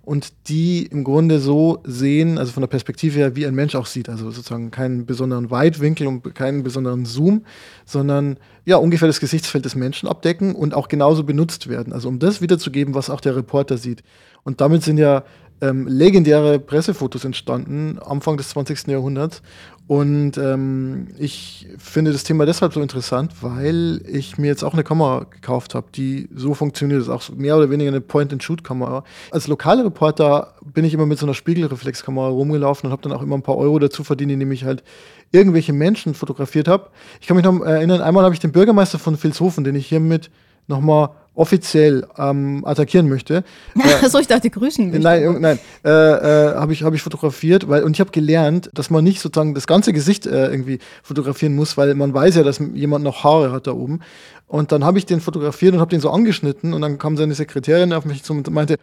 [0.09, 3.85] und die im Grunde so sehen, also von der Perspektive her, wie ein Mensch auch
[3.85, 4.09] sieht.
[4.09, 7.45] Also sozusagen keinen besonderen Weitwinkel und keinen besonderen Zoom,
[7.85, 11.93] sondern ja ungefähr das Gesichtsfeld des Menschen abdecken und auch genauso benutzt werden.
[11.93, 14.01] Also um das wiederzugeben, was auch der Reporter sieht.
[14.41, 15.25] Und damit sind ja
[15.61, 18.87] ähm, legendäre Pressefotos entstanden, Anfang des 20.
[18.87, 19.41] Jahrhunderts.
[19.89, 24.83] Und ähm, ich finde das Thema deshalb so interessant, weil ich mir jetzt auch eine
[24.83, 27.01] Kamera gekauft habe, die so funktioniert.
[27.01, 29.03] Ist auch mehr oder weniger eine Point-and-Shoot-Kamera.
[29.31, 33.23] Als lokale Reporter bin ich immer mit so einer Spiegelreflexkamera rumgelaufen und habe dann auch
[33.23, 34.83] immer ein paar Euro dazu verdient, indem ich halt
[35.31, 36.89] irgendwelche Menschen fotografiert habe.
[37.19, 40.29] Ich kann mich noch erinnern, einmal habe ich den Bürgermeister von Vilshofen, den ich hiermit
[40.69, 43.45] nochmal offiziell ähm, attackieren möchte.
[44.03, 45.01] Achso, ich dachte, grüßen mich.
[45.01, 48.89] Nein, nein, äh, äh, habe ich, hab ich fotografiert, weil, und ich habe gelernt, dass
[48.89, 52.59] man nicht sozusagen das ganze Gesicht äh, irgendwie fotografieren muss, weil man weiß ja, dass
[52.73, 54.01] jemand noch Haare hat da oben.
[54.47, 57.35] Und dann habe ich den fotografiert und habe den so angeschnitten und dann kam seine
[57.35, 58.77] Sekretärin auf mich zu und meinte,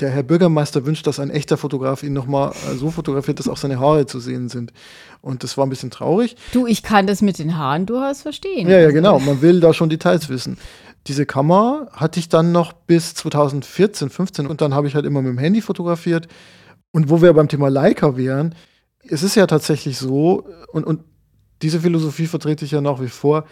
[0.00, 3.56] der Herr Bürgermeister wünscht, dass ein echter Fotograf ihn nochmal äh, so fotografiert, dass auch
[3.56, 4.72] seine Haare zu sehen sind.
[5.20, 6.36] Und das war ein bisschen traurig.
[6.52, 8.68] Du, ich kann das mit den Haaren durchaus verstehen.
[8.68, 9.20] Ja, ja, genau.
[9.20, 10.58] Man will da schon Details wissen.
[11.06, 15.20] Diese Kamera hatte ich dann noch bis 2014, 15 und dann habe ich halt immer
[15.20, 16.28] mit dem Handy fotografiert.
[16.92, 18.54] Und wo wir beim Thema Leica wären,
[19.06, 21.02] es ist ja tatsächlich so, und, und
[21.62, 23.44] diese Philosophie vertrete ich ja nach wie vor.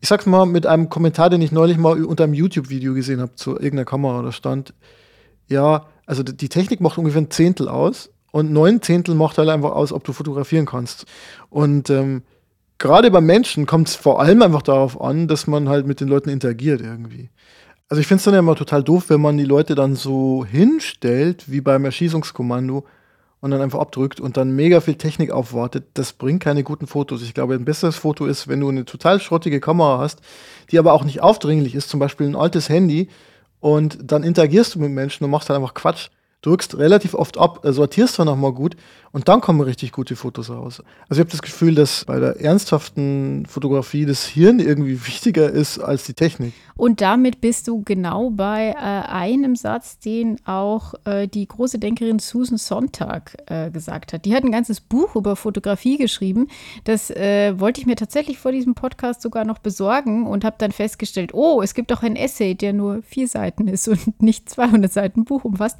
[0.00, 3.34] Ich sag's mal mit einem Kommentar, den ich neulich mal unter einem YouTube-Video gesehen habe
[3.34, 4.74] zu irgendeiner Kamera, da stand,
[5.46, 9.72] ja, also die Technik macht ungefähr ein Zehntel aus und neun Zehntel macht halt einfach
[9.72, 11.06] aus, ob du fotografieren kannst.
[11.48, 12.22] Und ähm,
[12.80, 16.08] gerade bei Menschen kommt es vor allem einfach darauf an, dass man halt mit den
[16.08, 17.30] Leuten interagiert irgendwie.
[17.88, 20.44] Also ich finde es dann ja immer total doof, wenn man die Leute dann so
[20.44, 22.84] hinstellt, wie beim Erschießungskommando,
[23.40, 25.86] und dann einfach abdrückt und dann mega viel Technik aufwartet.
[25.94, 27.22] Das bringt keine guten Fotos.
[27.22, 30.20] Ich glaube, ein besseres Foto ist, wenn du eine total schrottige Kamera hast,
[30.70, 33.08] die aber auch nicht aufdringlich ist, zum Beispiel ein altes Handy,
[33.60, 36.08] und dann interagierst du mit Menschen und machst halt einfach Quatsch.
[36.42, 38.74] Drückst relativ oft ab, äh, sortierst dann nochmal gut
[39.12, 40.82] und dann kommen richtig gute Fotos raus.
[41.08, 45.80] Also ich habe das Gefühl, dass bei der ernsthaften Fotografie das Hirn irgendwie wichtiger ist
[45.80, 46.52] als die Technik.
[46.76, 52.20] Und damit bist du genau bei äh, einem Satz, den auch äh, die große Denkerin
[52.20, 54.24] Susan Sontag äh, gesagt hat.
[54.24, 56.46] Die hat ein ganzes Buch über Fotografie geschrieben.
[56.84, 60.72] Das äh, wollte ich mir tatsächlich vor diesem Podcast sogar noch besorgen und habe dann
[60.72, 64.90] festgestellt, oh, es gibt auch ein Essay, der nur vier Seiten ist und nicht 200
[64.90, 65.78] Seiten Buch umfasst.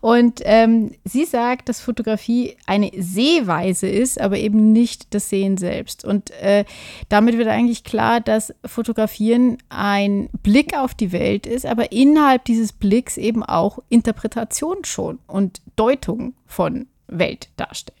[0.00, 6.04] Und ähm, sie sagt, dass Fotografie eine Sehweise ist, aber eben nicht das Sehen selbst.
[6.04, 6.64] Und äh,
[7.08, 12.72] damit wird eigentlich klar, dass Fotografieren ein Blick auf die Welt ist, aber innerhalb dieses
[12.72, 17.98] Blicks eben auch Interpretation schon und Deutung von Welt darstellt.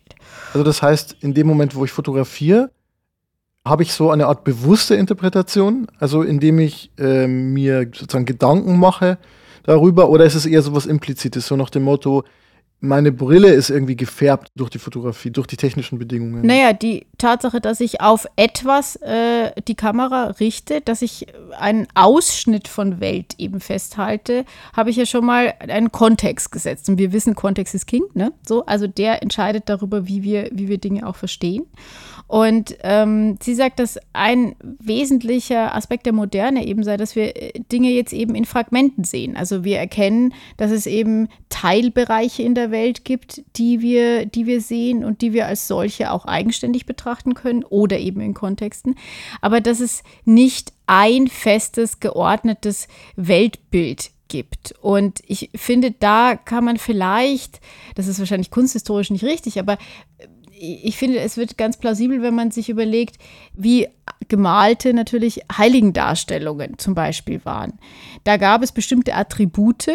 [0.52, 2.70] Also das heißt, in dem Moment, wo ich fotografiere,
[3.64, 9.18] habe ich so eine Art bewusste Interpretation, also indem ich äh, mir sozusagen Gedanken mache
[9.64, 12.24] darüber, oder ist es eher so was Implizites, so nach dem Motto,
[12.82, 16.44] meine Brille ist irgendwie gefärbt durch die Fotografie, durch die technischen Bedingungen.
[16.44, 22.66] Naja, die Tatsache, dass ich auf etwas äh, die Kamera richte, dass ich einen Ausschnitt
[22.66, 24.44] von Welt eben festhalte,
[24.76, 26.88] habe ich ja schon mal einen Kontext gesetzt.
[26.88, 28.32] Und wir wissen, Kontext ist King, ne?
[28.44, 31.64] So, also der entscheidet darüber, wie wir, wie wir Dinge auch verstehen.
[32.32, 37.52] Und ähm, sie sagt, dass ein wesentlicher Aspekt der Moderne eben sei, dass wir äh,
[37.70, 39.36] Dinge jetzt eben in Fragmenten sehen.
[39.36, 44.62] Also wir erkennen, dass es eben Teilbereiche in der Welt gibt, die wir, die wir
[44.62, 48.94] sehen und die wir als solche auch eigenständig betrachten können oder eben in Kontexten.
[49.42, 54.72] Aber dass es nicht ein festes, geordnetes Weltbild gibt.
[54.80, 57.60] Und ich finde, da kann man vielleicht,
[57.94, 59.76] das ist wahrscheinlich kunsthistorisch nicht richtig, aber
[60.62, 63.16] ich finde, es wird ganz plausibel, wenn man sich überlegt,
[63.52, 63.88] wie
[64.28, 67.80] gemalte natürlich Heiligendarstellungen zum Beispiel waren.
[68.22, 69.90] Da gab es bestimmte Attribute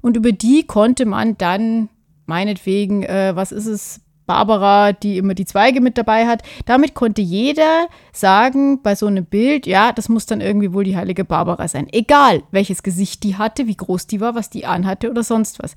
[0.00, 1.90] und über die konnte man dann
[2.24, 6.42] meinetwegen, äh, was ist es, Barbara, die immer die Zweige mit dabei hat.
[6.66, 10.96] Damit konnte jeder sagen, bei so einem Bild, ja, das muss dann irgendwie wohl die
[10.96, 11.88] heilige Barbara sein.
[11.90, 15.74] Egal, welches Gesicht die hatte, wie groß die war, was die anhatte oder sonst was.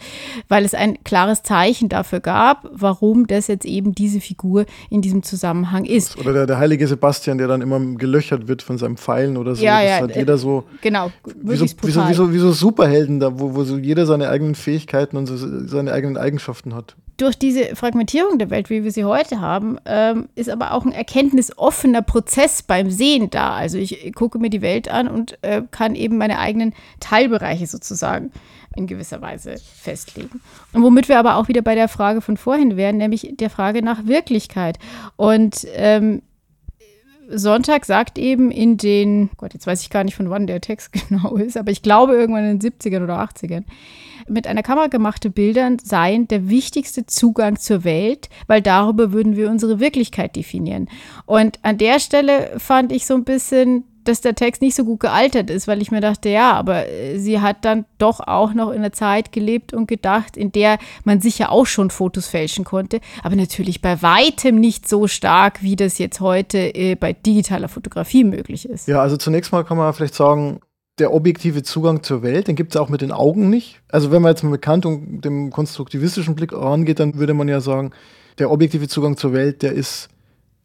[0.50, 5.24] Weil es ein klares Zeichen dafür gab, warum das jetzt eben diese Figur in diesem
[5.24, 6.18] Zusammenhang ist.
[6.20, 9.64] Oder der, der heilige Sebastian, der dann immer gelöchert wird von seinem Pfeilen oder so.
[9.64, 10.66] Ja, ja, hat jeder so.
[10.82, 11.10] Genau,
[11.42, 14.28] wie so, wie so, wie so, wie so Superhelden da, wo, wo so jeder seine
[14.28, 18.92] eigenen Fähigkeiten und so seine eigenen Eigenschaften hat durch diese Fragmentierung der Welt, wie wir
[18.92, 23.52] sie heute haben, ähm, ist aber auch ein erkenntnisoffener Prozess beim Sehen da.
[23.52, 28.32] Also ich gucke mir die Welt an und äh, kann eben meine eigenen Teilbereiche sozusagen
[28.76, 30.42] in gewisser Weise festlegen.
[30.74, 33.84] Und womit wir aber auch wieder bei der Frage von vorhin wären, nämlich der Frage
[33.84, 34.80] nach Wirklichkeit.
[35.16, 36.24] Und ähm,
[37.30, 40.92] Sonntag sagt eben in den, Gott, jetzt weiß ich gar nicht, von wann der Text
[41.10, 43.64] genau ist, aber ich glaube irgendwann in den 70ern oder 80ern,
[44.28, 49.50] mit einer Kamera gemachte Bilder seien der wichtigste Zugang zur Welt, weil darüber würden wir
[49.50, 50.90] unsere Wirklichkeit definieren.
[51.26, 55.00] Und an der Stelle fand ich so ein bisschen, dass der Text nicht so gut
[55.00, 58.72] gealtert ist, weil ich mir dachte, ja, aber äh, sie hat dann doch auch noch
[58.72, 63.00] in einer Zeit gelebt und gedacht, in der man sicher auch schon Fotos fälschen konnte,
[63.24, 68.24] aber natürlich bei weitem nicht so stark, wie das jetzt heute äh, bei digitaler Fotografie
[68.24, 68.88] möglich ist.
[68.88, 70.62] Ja, also zunächst mal kann man vielleicht sagen,
[71.02, 73.82] der objektive Zugang zur Welt, den gibt es auch mit den Augen nicht.
[73.90, 77.48] Also wenn man jetzt mal mit Kant und dem konstruktivistischen Blick rangeht, dann würde man
[77.48, 77.90] ja sagen,
[78.38, 80.10] der objektive Zugang zur Welt, der ist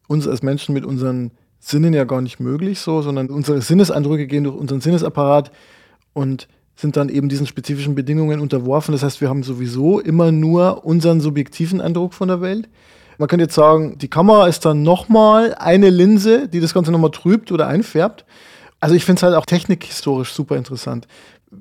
[0.08, 4.44] uns als Menschen mit unseren Sinnen ja gar nicht möglich so, sondern unsere Sinneseindrücke gehen
[4.44, 5.50] durch unseren Sinnesapparat
[6.12, 8.92] und sind dann eben diesen spezifischen Bedingungen unterworfen.
[8.92, 12.68] Das heißt, wir haben sowieso immer nur unseren subjektiven Eindruck von der Welt.
[13.16, 17.10] Man könnte jetzt sagen, die Kamera ist dann nochmal eine Linse, die das Ganze nochmal
[17.10, 18.26] trübt oder einfärbt.
[18.80, 21.06] Also ich finde es halt auch technikhistorisch super interessant.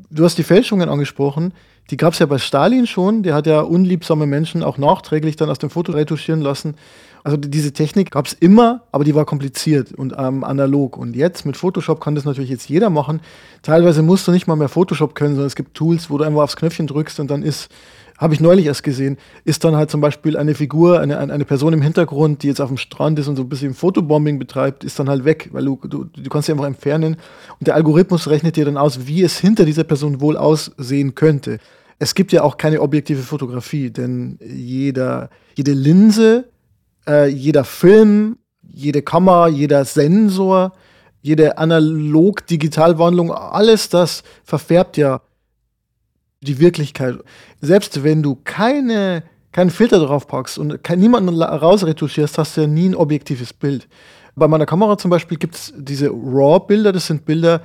[0.09, 1.53] Du hast die Fälschungen angesprochen.
[1.91, 3.23] Die gab es ja bei Stalin schon.
[3.23, 6.75] Der hat ja unliebsame Menschen auch nachträglich dann aus dem Foto retuschieren lassen.
[7.23, 10.97] Also diese Technik gab es immer, aber die war kompliziert und ähm, analog.
[10.97, 13.21] Und jetzt mit Photoshop kann das natürlich jetzt jeder machen.
[13.63, 16.43] Teilweise musst du nicht mal mehr Photoshop können, sondern es gibt Tools, wo du einfach
[16.43, 17.69] aufs Knöpfchen drückst und dann ist
[18.17, 21.73] habe ich neulich erst gesehen, ist dann halt zum Beispiel eine Figur, eine, eine Person
[21.73, 24.97] im Hintergrund, die jetzt auf dem Strand ist und so ein bisschen Fotobombing betreibt, ist
[24.99, 27.17] dann halt weg, weil du, du, du kannst sie einfach entfernen
[27.59, 31.59] und der Algorithmus rechnet dir dann aus, wie es hinter dieser Person wohl aussehen könnte.
[31.99, 36.49] Es gibt ja auch keine objektive Fotografie, denn jeder, jede Linse,
[37.07, 40.73] äh, jeder Film, jede Kamera, jeder Sensor,
[41.21, 45.21] jede Analog-Digital-Wandlung, alles das verfärbt ja
[46.47, 47.17] die Wirklichkeit.
[47.61, 52.67] Selbst wenn du keine, keinen Filter drauf packst und kein, niemanden rausretuschierst, hast du ja
[52.67, 53.87] nie ein objektives Bild.
[54.35, 57.61] Bei meiner Kamera zum Beispiel gibt es diese RAW-Bilder, das sind Bilder,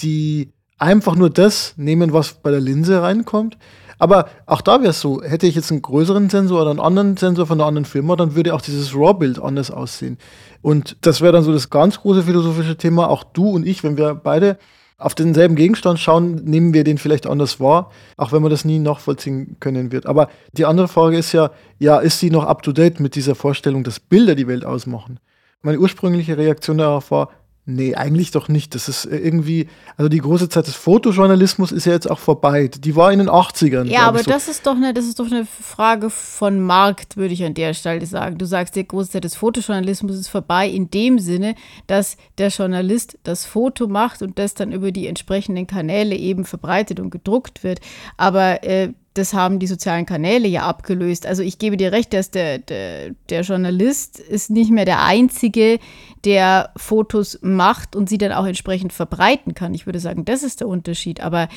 [0.00, 3.56] die einfach nur das nehmen, was bei der Linse reinkommt.
[3.98, 7.16] Aber auch da wäre es so, hätte ich jetzt einen größeren Sensor oder einen anderen
[7.16, 10.18] Sensor von einer anderen Firma, dann würde auch dieses RAW-Bild anders aussehen.
[10.60, 13.08] Und das wäre dann so das ganz große philosophische Thema.
[13.08, 14.58] Auch du und ich, wenn wir beide
[15.04, 18.78] auf denselben Gegenstand schauen, nehmen wir den vielleicht anders wahr, auch wenn man das nie
[18.78, 20.06] nachvollziehen können wird.
[20.06, 23.34] Aber die andere Frage ist ja, ja, ist sie noch up to date mit dieser
[23.34, 25.18] Vorstellung, dass Bilder die Welt ausmachen?
[25.62, 27.30] Meine ursprüngliche Reaktion darauf war,
[27.64, 28.74] Nee, eigentlich doch nicht.
[28.74, 32.66] Das ist äh, irgendwie, also die große Zeit des Fotojournalismus ist ja jetzt auch vorbei.
[32.66, 33.84] Die war in den 80ern.
[33.84, 34.30] Ja, aber so.
[34.30, 37.72] das ist doch eine, das ist doch eine Frage von Markt, würde ich an der
[37.74, 38.36] Stelle sagen.
[38.36, 41.54] Du sagst, die große Zeit des Fotojournalismus ist vorbei in dem Sinne,
[41.86, 46.98] dass der Journalist das Foto macht und das dann über die entsprechenden Kanäle eben verbreitet
[46.98, 47.80] und gedruckt wird.
[48.16, 51.26] Aber äh, das haben die sozialen Kanäle ja abgelöst.
[51.26, 55.78] Also ich gebe dir recht, dass der, der, der, Journalist ist nicht mehr der Einzige,
[56.24, 59.74] der Fotos macht und sie dann auch entsprechend verbreiten kann.
[59.74, 61.20] Ich würde sagen, das ist der Unterschied.
[61.20, 61.48] Aber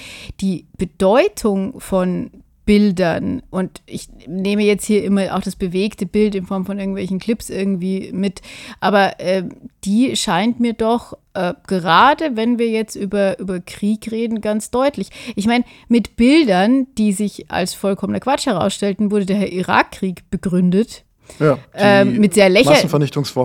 [0.42, 2.32] die Bedeutung von
[2.66, 3.44] Bildern.
[3.50, 7.50] Und ich nehme jetzt hier immer auch das bewegte Bild in Form von irgendwelchen Clips
[7.50, 8.42] irgendwie mit.
[8.80, 9.44] Aber äh,
[9.84, 15.10] die scheint mir doch äh, gerade, wenn wir jetzt über, über Krieg reden, ganz deutlich.
[15.36, 21.05] Ich meine, mit Bildern, die sich als vollkommener Quatsch herausstellten, wurde der Irakkrieg begründet.
[21.40, 22.76] Ja, ähm, mit sehr, lächer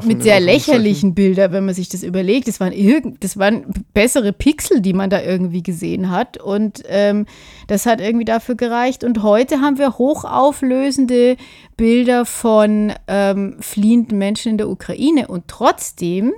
[0.05, 2.47] mit sehr lächerlichen Bildern, wenn man sich das überlegt.
[2.47, 3.65] Das waren, irgend, das waren
[3.95, 6.37] bessere Pixel, die man da irgendwie gesehen hat.
[6.37, 7.27] Und ähm,
[7.67, 9.03] das hat irgendwie dafür gereicht.
[9.03, 11.37] Und heute haben wir hochauflösende
[11.77, 15.29] Bilder von ähm, fliehenden Menschen in der Ukraine.
[15.29, 16.33] Und trotzdem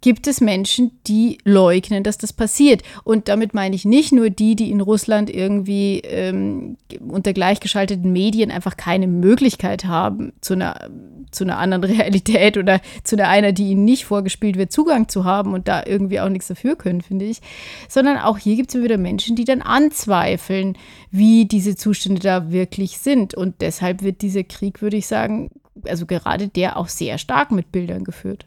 [0.00, 2.82] gibt es Menschen, die leugnen, dass das passiert.
[3.04, 8.50] Und damit meine ich nicht nur die, die in Russland irgendwie ähm, unter gleichgeschalteten Medien
[8.50, 10.88] einfach keine Möglichkeit haben, zu einer,
[11.30, 15.24] zu einer anderen Realität oder zu einer, einer, die ihnen nicht vorgespielt wird, Zugang zu
[15.24, 17.40] haben und da irgendwie auch nichts dafür können, finde ich.
[17.88, 20.76] Sondern auch hier gibt es wieder Menschen, die dann anzweifeln,
[21.10, 23.34] wie diese Zustände da wirklich sind.
[23.34, 25.50] Und deshalb wird dieser Krieg, würde ich sagen,
[25.86, 28.46] also gerade der auch sehr stark mit Bildern geführt.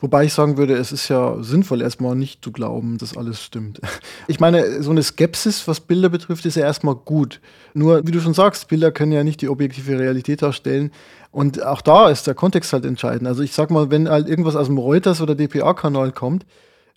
[0.00, 3.80] Wobei ich sagen würde, es ist ja sinnvoll, erstmal nicht zu glauben, dass alles stimmt.
[4.28, 7.40] Ich meine, so eine Skepsis, was Bilder betrifft, ist ja erstmal gut.
[7.74, 10.90] Nur, wie du schon sagst, Bilder können ja nicht die objektive Realität darstellen.
[11.30, 13.28] Und auch da ist der Kontext halt entscheidend.
[13.28, 16.46] Also ich sag mal, wenn halt irgendwas aus dem Reuters oder DPA-Kanal kommt,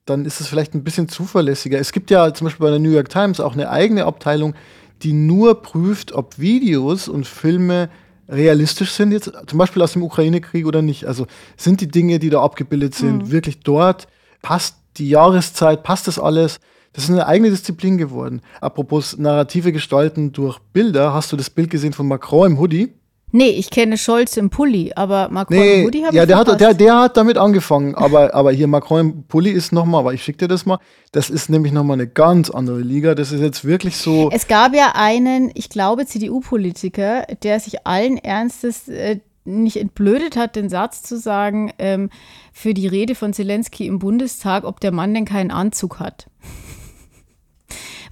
[0.05, 1.79] dann ist es vielleicht ein bisschen zuverlässiger.
[1.79, 4.53] Es gibt ja zum Beispiel bei der New York Times auch eine eigene Abteilung,
[5.01, 7.89] die nur prüft, ob Videos und Filme
[8.27, 11.05] realistisch sind, jetzt zum Beispiel aus dem Ukraine-Krieg oder nicht?
[11.05, 13.31] Also sind die Dinge, die da abgebildet sind, mhm.
[13.31, 14.07] wirklich dort?
[14.41, 15.83] Passt die Jahreszeit?
[15.83, 16.59] Passt das alles?
[16.93, 18.41] Das ist eine eigene Disziplin geworden.
[18.61, 22.93] Apropos narrative Gestalten durch Bilder, hast du das Bild gesehen von Macron im Hoodie?
[23.35, 26.37] Nee, ich kenne Scholz im Pulli, aber Macron nee, im Hoodie habe ja, ich der
[26.37, 30.13] hat, der, der hat damit angefangen, aber, aber hier Macron im Pulli ist nochmal, aber
[30.13, 30.77] ich schicke dir das mal,
[31.13, 34.29] das ist nämlich nochmal eine ganz andere Liga, das ist jetzt wirklich so.
[34.31, 40.55] Es gab ja einen, ich glaube, CDU-Politiker, der sich allen Ernstes äh, nicht entblödet hat,
[40.55, 42.11] den Satz zu sagen, ähm,
[42.53, 46.27] für die Rede von Zelensky im Bundestag, ob der Mann denn keinen Anzug hat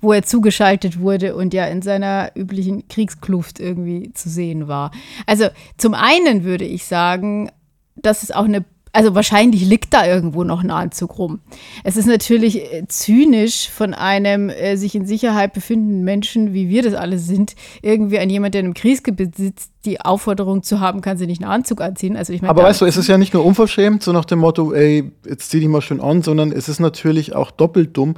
[0.02, 4.91] wo er zugeschaltet wurde und ja in seiner üblichen Kriegskluft irgendwie zu sehen war.
[5.26, 5.47] Also
[5.78, 7.52] zum einen würde ich sagen,
[7.95, 11.39] dass es auch eine also wahrscheinlich liegt da irgendwo noch ein Anzug rum.
[11.84, 16.84] Es ist natürlich äh, zynisch von einem äh, sich in Sicherheit befindenden Menschen, wie wir
[16.84, 21.02] das alle sind, irgendwie an jemand, der in einem Kriegsgebiet sitzt, die Aufforderung zu haben,
[21.02, 22.18] kann sie nicht einen Anzug anziehen.
[22.18, 24.39] Also ich mein, Aber weißt du, es ist ja nicht nur unverschämt, so nach dem
[24.39, 28.16] Motto, ey, jetzt zieh dich mal schön an, sondern es ist natürlich auch doppelt dumm,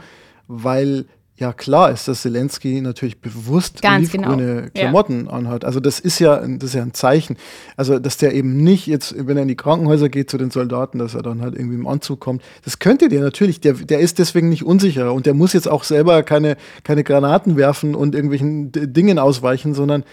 [0.48, 1.06] weil
[1.44, 4.34] ja klar ist, dass Zelensky natürlich bewusst Ganz genau.
[4.34, 5.66] olivgrüne Klamotten anhat.
[5.66, 7.38] Also das ist ja, das ist ja ein Zeichen.
[7.76, 11.00] Also dass der eben nicht jetzt, wenn er in die Krankenhäuser geht zu den Soldaten,
[11.00, 12.42] dass er dann halt irgendwie im Anzug kommt.
[12.64, 13.60] Das könnte der natürlich.
[13.60, 17.58] Der, der ist deswegen nicht unsicher und der muss jetzt auch selber keine, keine Granaten
[17.58, 20.04] werfen und irgendwelchen D Dingen ausweichen, sondern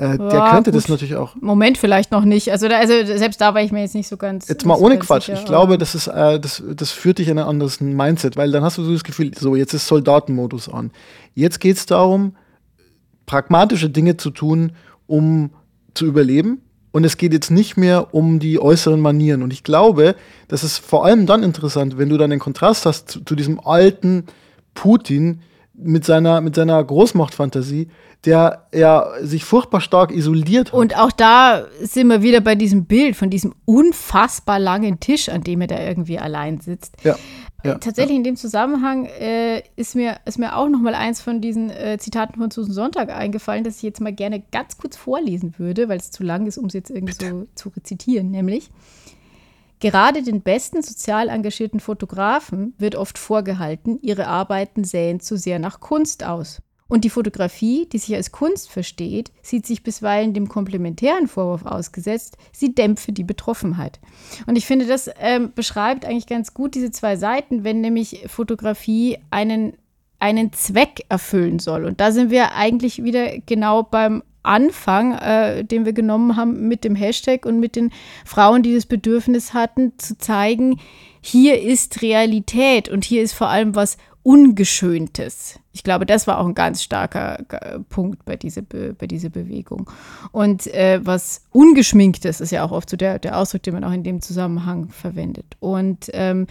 [0.00, 0.80] äh, der Ja, könnte gut.
[0.80, 1.34] das natürlich auch.
[1.40, 2.50] Moment vielleicht noch nicht.
[2.50, 4.48] Also, da, also selbst da war ich mir jetzt nicht so ganz.
[4.48, 5.26] Jetzt mal ohne Quatsch.
[5.26, 8.50] sicher, ich glaube, das ist, äh, das, das führt dich in ein anderes Mindset, weil
[8.50, 10.90] dann hast du so das Gefühl, so, jetzt ist Soldatenmodus an.
[11.34, 12.34] Jetzt geht es darum,
[13.26, 14.72] pragmatische Dinge zu tun,
[15.06, 15.50] um
[15.94, 16.62] zu überleben.
[16.92, 19.42] Und es geht jetzt nicht mehr um die äußeren Manieren.
[19.42, 20.16] Und ich glaube,
[20.48, 23.60] das ist vor allem dann interessant, wenn du dann den Kontrast hast zu, zu diesem
[23.60, 24.24] alten
[24.74, 25.42] Putin
[25.82, 27.88] mit seiner, mit seiner Großmachtfantasie,
[28.24, 30.78] der ja sich furchtbar stark isoliert hat.
[30.78, 35.42] Und auch da sind wir wieder bei diesem Bild von diesem unfassbar langen Tisch, an
[35.42, 36.96] dem er da irgendwie allein sitzt.
[37.02, 37.16] ja,
[37.64, 41.40] ja, Tatsächlich in dem Zusammenhang äh, ist, mir, ist mir auch noch mal eins von
[41.40, 45.54] diesen äh, Zitaten von Susan Sonntag eingefallen, das ich jetzt mal gerne ganz kurz vorlesen
[45.58, 48.30] würde, weil es zu lang ist, um es jetzt irgendwie so zu rezitieren.
[48.30, 48.70] Nämlich,
[49.80, 55.80] gerade den besten sozial engagierten Fotografen wird oft vorgehalten, ihre Arbeiten sähen zu sehr nach
[55.80, 56.62] Kunst aus.
[56.90, 62.36] Und die Fotografie, die sich als Kunst versteht, sieht sich bisweilen dem komplementären Vorwurf ausgesetzt,
[62.50, 64.00] sie dämpfe die Betroffenheit.
[64.46, 69.18] Und ich finde, das ähm, beschreibt eigentlich ganz gut diese zwei Seiten, wenn nämlich Fotografie
[69.30, 69.74] einen,
[70.18, 71.84] einen Zweck erfüllen soll.
[71.84, 76.84] Und da sind wir eigentlich wieder genau beim Anfang, äh, den wir genommen haben mit
[76.84, 77.90] dem Hashtag und mit den
[78.24, 80.80] Frauen, die das Bedürfnis hatten, zu zeigen,
[81.20, 85.58] hier ist Realität und hier ist vor allem was Ungeschöntes.
[85.72, 89.30] Ich glaube, das war auch ein ganz starker äh, Punkt bei dieser, Be bei dieser
[89.30, 89.90] Bewegung.
[90.30, 93.92] Und äh, was Ungeschminktes ist ja auch oft so der, der Ausdruck, den man auch
[93.92, 95.56] in dem Zusammenhang verwendet.
[95.58, 96.48] Und ähm,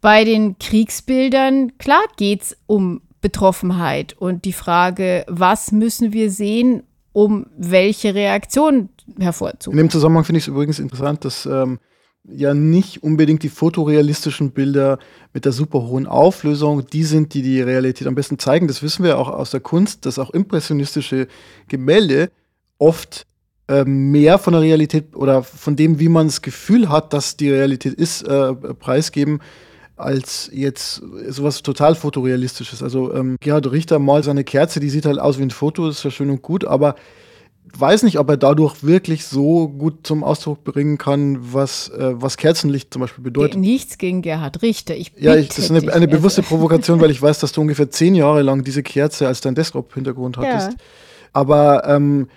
[0.00, 6.82] bei den Kriegsbildern, klar geht es um Betroffenheit und die Frage, was müssen wir sehen,
[7.12, 9.78] um welche Reaktion In hervorzuholen.
[9.78, 11.78] dem Zusammenhang finde ich es übrigens interessant, dass ähm,
[12.24, 14.98] ja nicht unbedingt die fotorealistischen Bilder
[15.32, 18.68] mit der super hohen Auflösung, die sind, die die Realität am besten zeigen.
[18.68, 21.26] Das wissen wir auch aus der Kunst, dass auch impressionistische
[21.68, 22.30] Gemälde
[22.78, 23.26] oft
[23.68, 27.50] ähm, mehr von der Realität oder von dem, wie man das Gefühl hat, dass die
[27.50, 29.40] Realität ist, äh, preisgeben,
[29.98, 32.82] als jetzt sowas total fotorealistisches.
[32.82, 36.04] Also ähm, Gerhard Richter malt seine Kerze, die sieht halt aus wie ein Foto, ist
[36.04, 36.94] ja schön und gut, aber
[37.76, 42.36] weiß nicht, ob er dadurch wirklich so gut zum Ausdruck bringen kann, was, äh, was
[42.36, 43.58] Kerzenlicht zum Beispiel bedeutet.
[43.58, 44.96] Nichts gegen Gerhard Richter.
[44.96, 47.90] Ich Ja, ich, das ist eine, eine bewusste Provokation, weil ich weiß, dass du ungefähr
[47.90, 50.72] zehn Jahre lang diese Kerze als dein Desktop-Hintergrund hattest.
[50.72, 50.84] Ja.
[51.32, 52.28] Aber ähm,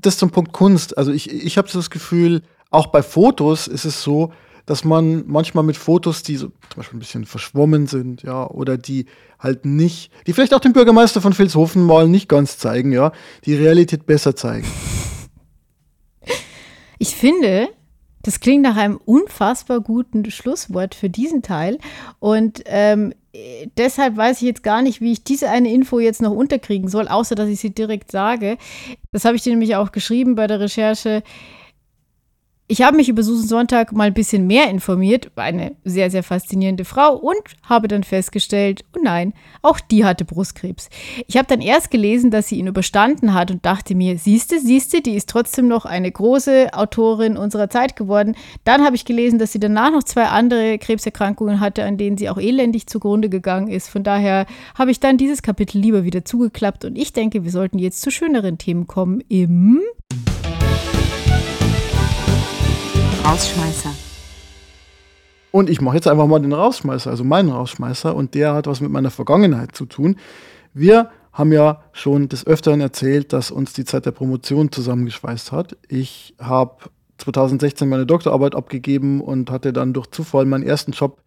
[0.00, 0.96] das zum Punkt Kunst.
[0.96, 4.32] Also ich, ich habe so das Gefühl, auch bei Fotos ist es so,
[4.70, 8.78] dass man manchmal mit Fotos, die so zum Beispiel ein bisschen verschwommen sind, ja, oder
[8.78, 9.06] die
[9.36, 13.10] halt nicht, die vielleicht auch den Bürgermeister von Vilshofen mal nicht ganz zeigen, ja,
[13.44, 14.66] die Realität besser zeigen.
[17.02, 17.68] Ich finde,
[18.22, 21.78] das klingt nach einem unfassbar guten Schlusswort für diesen Teil.
[22.18, 26.20] Und ähm, äh, deshalb weiß ich jetzt gar nicht, wie ich diese eine Info jetzt
[26.20, 28.58] noch unterkriegen soll, außer dass ich sie direkt sage.
[29.12, 31.22] Das habe ich dir nämlich auch geschrieben bei der Recherche.
[32.70, 36.84] Ich habe mich über Susan Sonntag mal ein bisschen mehr informiert, eine sehr, sehr faszinierende
[36.84, 40.88] Frau und habe dann festgestellt, oh nein, auch die hatte Brustkrebs.
[41.26, 45.00] Ich habe dann erst gelesen, dass sie ihn überstanden hat und dachte mir, siehste, siehste,
[45.00, 48.36] die ist trotzdem noch eine große Autorin unserer Zeit geworden.
[48.62, 52.30] Dann habe ich gelesen, dass sie danach noch zwei andere Krebserkrankungen hatte, an denen sie
[52.30, 53.88] auch elendig zugrunde gegangen ist.
[53.88, 54.46] Von daher
[54.76, 58.12] habe ich dann dieses Kapitel lieber wieder zugeklappt und ich denke, wir sollten jetzt zu
[58.12, 59.80] schöneren Themen kommen im
[63.30, 63.90] Rausschmeißer.
[65.52, 68.80] Und ich mache jetzt einfach mal den Rausschmeißer, also meinen Rausschmeißer, und der hat was
[68.80, 70.16] mit meiner Vergangenheit zu tun.
[70.74, 75.76] Wir haben ja schon des Öfteren erzählt, dass uns die Zeit der Promotion zusammengeschweißt hat.
[75.86, 81.22] Ich habe 2016 meine Doktorarbeit abgegeben und hatte dann durch Zufall meinen ersten Job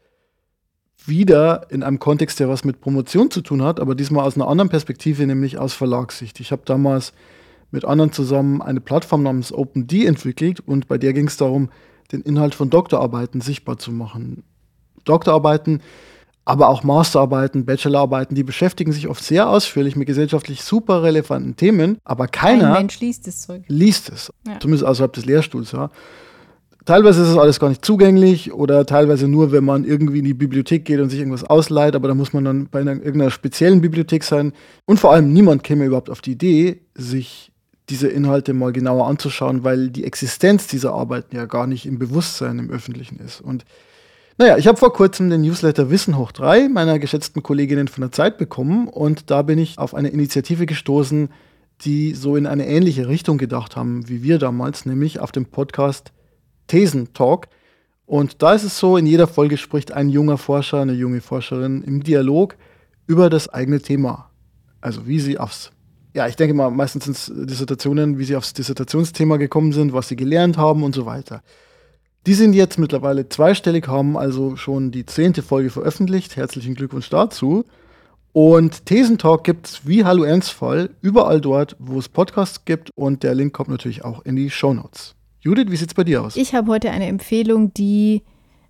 [1.05, 4.49] wieder in einem Kontext, der was mit Promotion zu tun hat, aber diesmal aus einer
[4.49, 6.41] anderen Perspektive, nämlich aus Verlagssicht.
[6.41, 7.13] Ich habe damals
[7.71, 11.69] mit anderen zusammen eine Plattform namens OpenD entwickelt und bei der ging es darum,
[12.13, 14.43] den Inhalt von Doktorarbeiten sichtbar zu machen.
[15.03, 15.81] Doktorarbeiten,
[16.45, 21.97] aber auch Masterarbeiten, Bachelorarbeiten, die beschäftigen sich oft sehr ausführlich mit gesellschaftlich super relevanten Themen,
[22.03, 23.63] aber keiner Ein Mensch liest Zeug.
[23.67, 24.59] liest es, Ja.
[24.59, 25.71] zumindest außerhalb des Lehrstuhls.
[25.71, 25.89] Ja.
[26.85, 30.33] Teilweise ist es alles gar nicht zugänglich oder teilweise nur, wenn man irgendwie in die
[30.33, 33.79] Bibliothek geht und sich irgendwas ausleiht, aber da muss man dann bei einer, irgendeiner speziellen
[33.79, 34.51] Bibliothek sein.
[34.85, 37.52] Und vor allem niemand käme überhaupt auf die Idee, sich
[37.93, 42.57] diese Inhalte mal genauer anzuschauen, weil die Existenz dieser Arbeiten ja gar nicht im Bewusstsein
[42.57, 43.39] im Öffentlichen ist.
[43.39, 43.65] Und
[44.39, 48.11] Naja, ich habe vor kurzem den Newsletter Wissen hoch 3 meiner geschätzten Kolleginnen von der
[48.11, 51.29] Zeit bekommen und da bin ich auf eine Initiative gestoßen,
[51.81, 56.11] die so in eine ähnliche Richtung gedacht haben wie wir damals, nämlich auf dem Podcast
[56.65, 57.47] Thesen Talk.
[58.07, 61.83] Und da ist es so, in jeder Folge spricht ein junger Forscher, eine junge Forscherin
[61.83, 62.55] im Dialog
[63.05, 64.31] über das eigene Thema.
[64.81, 65.71] Also wie sie aufs,
[66.13, 70.07] ja, ich denke mal, meistens sind es Dissertationen, wie sie aufs Dissertationsthema gekommen sind, was
[70.07, 71.41] sie gelernt haben und so weiter.
[72.25, 76.37] Die sind jetzt mittlerweile zweistellig, haben also schon die zehnte Folge veröffentlicht.
[76.37, 77.65] Herzlichen Glückwunsch dazu.
[78.31, 82.91] Und Thesentalk gibt es wie Hallo Ernstfall überall dort, wo es Podcasts gibt.
[82.95, 85.15] Und der Link kommt natürlich auch in die Show Notes.
[85.41, 86.35] Judith, wie sieht es bei dir aus?
[86.35, 88.23] Ich habe heute eine Empfehlung, die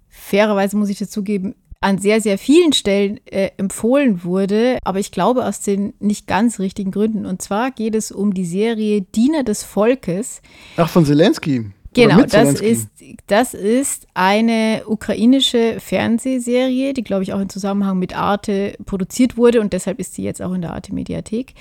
[0.10, 5.45] fairerweise, muss ich dazugeben, an sehr, sehr vielen Stellen äh, empfohlen wurde, aber ich glaube
[5.45, 7.25] aus den nicht ganz richtigen Gründen.
[7.25, 10.41] Und zwar geht es um die Serie Diener des Volkes.
[10.77, 11.71] Ach, von Zelensky.
[11.93, 12.89] Genau, das ist,
[13.27, 19.61] das ist eine ukrainische Fernsehserie, die, glaube ich, auch im Zusammenhang mit Arte produziert wurde
[19.61, 21.53] und deshalb ist sie jetzt auch in der Arte-Mediathek.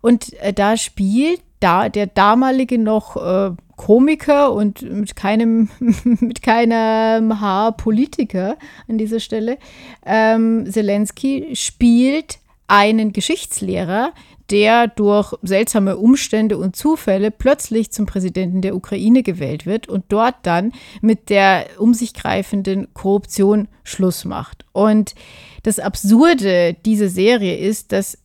[0.00, 5.68] Und äh, da spielt da der damalige noch äh, Komiker und mit keinem,
[6.20, 8.56] mit keinem Haar Politiker
[8.88, 9.58] an dieser Stelle,
[10.06, 14.12] ähm, Zelensky spielt einen Geschichtslehrer,
[14.50, 20.34] der durch seltsame Umstände und Zufälle plötzlich zum Präsidenten der Ukraine gewählt wird und dort
[20.42, 24.64] dann mit der um sich greifenden Korruption Schluss macht.
[24.72, 25.14] Und
[25.62, 28.18] das Absurde dieser Serie ist, dass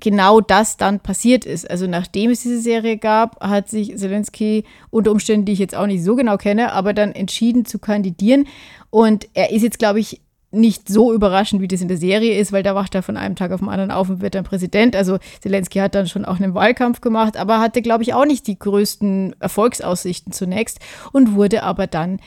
[0.00, 1.68] genau das dann passiert ist.
[1.70, 5.86] Also nachdem es diese Serie gab, hat sich Zelensky unter Umständen, die ich jetzt auch
[5.86, 8.46] nicht so genau kenne, aber dann entschieden zu kandidieren.
[8.90, 10.20] Und er ist jetzt, glaube ich,
[10.50, 13.36] nicht so überraschend, wie das in der Serie ist, weil da wacht er von einem
[13.36, 14.96] Tag auf den anderen auf und wird dann Präsident.
[14.96, 18.46] Also Zelensky hat dann schon auch einen Wahlkampf gemacht, aber hatte, glaube ich, auch nicht
[18.46, 20.78] die größten Erfolgsaussichten zunächst
[21.12, 22.18] und wurde aber dann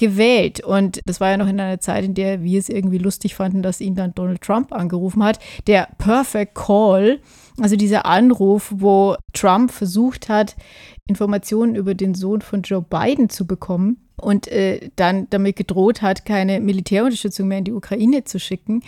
[0.00, 0.60] gewählt.
[0.64, 3.62] Und das war ja noch in einer Zeit, in der wir es irgendwie lustig fanden,
[3.62, 5.38] dass ihn dann Donald Trump angerufen hat.
[5.66, 7.20] Der Perfect Call,
[7.60, 10.56] also dieser Anruf, wo Trump versucht hat,
[11.06, 16.24] Informationen über den Sohn von Joe Biden zu bekommen und äh, dann damit gedroht hat,
[16.24, 18.82] keine Militärunterstützung mehr in die Ukraine zu schicken,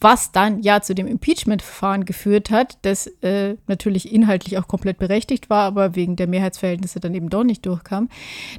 [0.00, 5.48] was dann ja zu dem Impeachment-Verfahren geführt hat, das äh, natürlich inhaltlich auch komplett berechtigt
[5.48, 8.08] war, aber wegen der Mehrheitsverhältnisse dann eben doch nicht durchkam.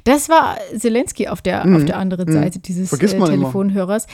[0.04, 1.76] Das war Zelensky auf der, mhm.
[1.76, 2.32] auf der anderen mhm.
[2.32, 4.04] Seite dieses äh, Telefonhörers.
[4.04, 4.12] Immer.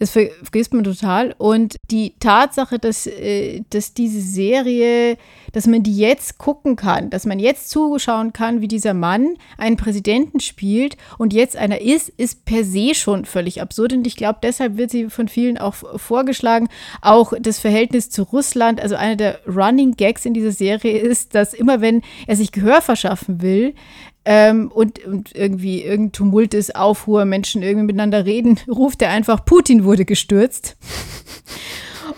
[0.00, 1.34] Das vergisst man total.
[1.38, 5.16] Und die Tatsache, dass, äh, dass diese Serie,
[5.52, 9.76] dass man die jetzt gucken kann, dass man jetzt zuschauen kann, wie dieser Mann einen
[9.76, 13.92] Präsidenten spielt und jetzt einer ist, ist per se schon völlig absurd.
[13.92, 16.68] Und ich glaube, deshalb wird sie von vielen auch vorgeschlagen.
[17.00, 21.54] Auch das Verhältnis zu Russland, also einer der Running Gags in dieser Serie ist, dass
[21.54, 23.74] immer wenn er sich Gehör verschaffen will,
[24.24, 29.44] ähm, und, und irgendwie irgendein Tumult ist, Aufruhr, Menschen irgendwie miteinander reden, ruft er einfach,
[29.44, 30.76] Putin wurde gestürzt.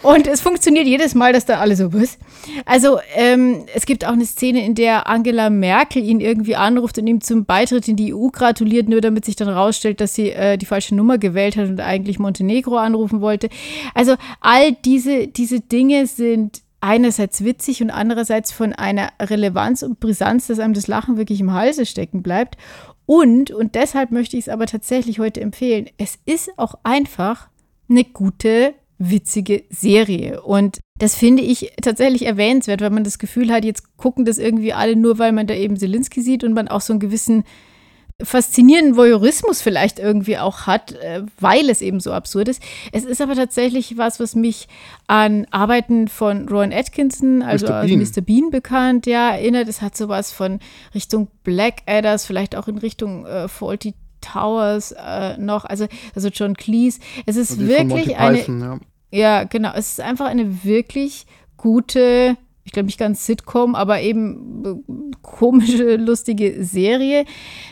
[0.02, 2.18] Und es funktioniert jedes Mal, dass da alle so, was?
[2.64, 7.06] Also, ähm, es gibt auch eine Szene, in der Angela Merkel ihn irgendwie anruft und
[7.06, 10.58] ihm zum Beitritt in die EU gratuliert, nur damit sich dann rausstellt, dass sie äh,
[10.58, 13.48] die falsche Nummer gewählt hat und eigentlich Montenegro anrufen wollte.
[13.94, 20.46] Also, all diese, diese Dinge sind einerseits witzig und andererseits von einer Relevanz und Brisanz,
[20.46, 22.56] dass einem das Lachen wirklich im Halse stecken bleibt.
[23.06, 27.48] Und, und deshalb möchte ich es aber tatsächlich heute empfehlen, es ist auch einfach
[27.88, 30.42] eine gute, witzige Serie.
[30.42, 34.72] Und das finde ich tatsächlich erwähnenswert, weil man das Gefühl hat, jetzt gucken das irgendwie
[34.72, 37.44] alle nur, weil man da eben Selinski sieht und man auch so einen gewissen
[38.22, 42.62] faszinierenden Voyeurismus vielleicht irgendwie auch hat, äh, weil es eben so absurd ist.
[42.92, 44.68] Es ist aber tatsächlich was, was mich
[45.06, 47.82] an Arbeiten von Rowan Atkinson, also Mr.
[47.84, 48.20] Bean, Mr.
[48.22, 49.68] Bean bekannt, ja, erinnert.
[49.68, 50.60] Es hat sowas von
[50.94, 56.54] Richtung Black Adders, vielleicht auch in Richtung äh, Faulty Towers äh, noch, also, also John
[56.54, 57.00] Cleese.
[57.26, 58.38] Es ist wirklich eine.
[58.40, 58.78] ja.
[59.10, 59.72] ja, genau.
[59.74, 61.26] Es ist einfach eine wirklich
[61.58, 67.24] gute ich glaube nicht ganz Sitcom, aber eben äh, komische, lustige Serie.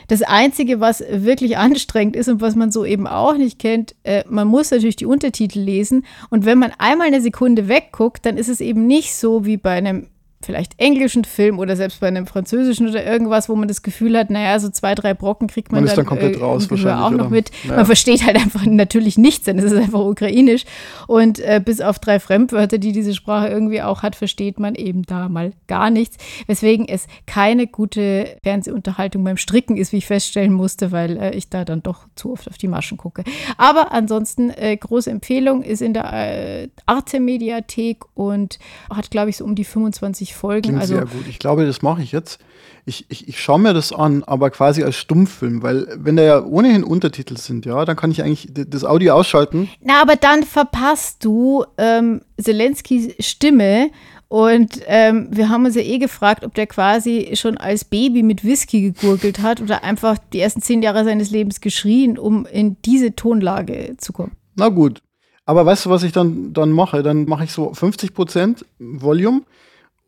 [0.07, 4.22] Das Einzige, was wirklich anstrengend ist und was man so eben auch nicht kennt, äh,
[4.28, 6.07] man muss natürlich die Untertitel lesen.
[6.30, 9.72] Und wenn man einmal eine Sekunde wegguckt, dann ist es eben nicht so wie bei
[9.72, 10.07] einem
[10.45, 14.30] vielleicht englischen Film oder selbst bei einem französischen oder irgendwas, wo man das Gefühl hat,
[14.30, 17.11] naja, so zwei, drei Brocken kriegt man, man dann, dann komplett äh, raus wahrscheinlich, auch
[17.11, 17.30] noch oder?
[17.30, 17.51] mit.
[17.64, 17.76] Naja.
[17.76, 20.64] Man versteht halt einfach natürlich nichts, denn es ist einfach ukrainisch.
[21.07, 25.03] Und äh, bis auf drei Fremdwörter, die diese Sprache irgendwie auch hat, versteht man eben
[25.03, 26.16] da mal gar nichts.
[26.47, 31.49] Weswegen es keine gute Fernsehunterhaltung beim Stricken ist, wie ich feststellen musste, weil äh, ich
[31.49, 33.24] da dann doch zu oft auf die Maschen gucke.
[33.57, 38.59] Aber ansonsten, äh, große Empfehlung, ist in der äh, Arte-Mediathek und
[38.90, 40.62] hat, glaube ich, so um die 25 20 Folgen.
[40.62, 41.26] Klingt also sehr gut.
[41.28, 42.39] Ich glaube, das mache ich jetzt.
[42.87, 46.45] Ich, ich, ich schaue mir das an, aber quasi als Stummfilm, weil wenn da ja
[46.45, 49.70] ohnehin Untertitel sind, ja, dann kann ich eigentlich das Audio ausschalten.
[49.80, 53.91] Na, aber dann verpasst du ähm, Zelenskys Stimme.
[54.28, 58.43] Und ähm, wir haben uns ja eh gefragt, ob der quasi schon als Baby mit
[58.43, 63.14] Whisky gegurgelt hat oder einfach die ersten zehn Jahre seines Lebens geschrien, um in diese
[63.14, 64.32] Tonlage zu kommen.
[64.57, 65.03] Na gut.
[65.47, 67.03] Aber weißt du, was ich dann, dann mache?
[67.03, 69.43] Dann mache ich so 50% Volume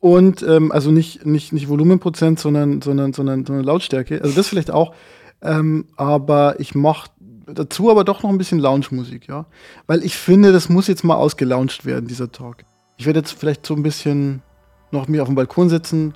[0.06, 4.22] und ähm, also nicht, nicht, nicht Volumenprozent, sondern, sondern, sondern, sondern Lautstärke.
[4.22, 4.94] Also das vielleicht auch.
[5.42, 7.10] Ähm, aber ich mache
[7.46, 9.46] dazu aber doch noch ein bisschen Lounge-Musik, ja.
[9.88, 12.58] Weil ich finde, das muss jetzt mal ausgelauncht werden, dieser Talk.
[12.98, 14.42] Ich werde jetzt vielleicht so ein bisschen
[14.92, 16.14] noch mir auf dem Balkon sitzen,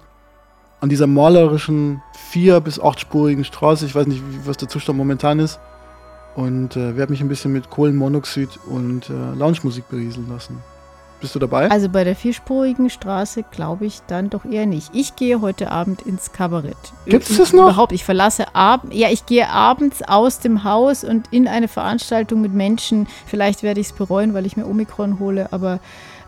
[0.81, 3.87] an dieser malerischen vier- bis achtspurigen Straße.
[3.87, 5.59] Ich weiß nicht, was der Zustand momentan ist.
[6.37, 10.59] Und äh, werde mich ein bisschen mit Kohlenmonoxid und äh, Lounge-Musik berieseln lassen.
[11.21, 11.71] Bist du dabei?
[11.71, 14.91] Also bei der vierspurigen Straße glaube ich dann doch eher nicht.
[14.95, 16.77] Ich gehe heute Abend ins Kabarett.
[17.05, 17.65] Gibt's das noch?
[17.65, 22.41] Überhaupt, ich verlasse abends, ja, ich gehe abends aus dem Haus und in eine Veranstaltung
[22.41, 23.07] mit Menschen.
[23.27, 25.79] Vielleicht werde ich es bereuen, weil ich mir Omikron hole, aber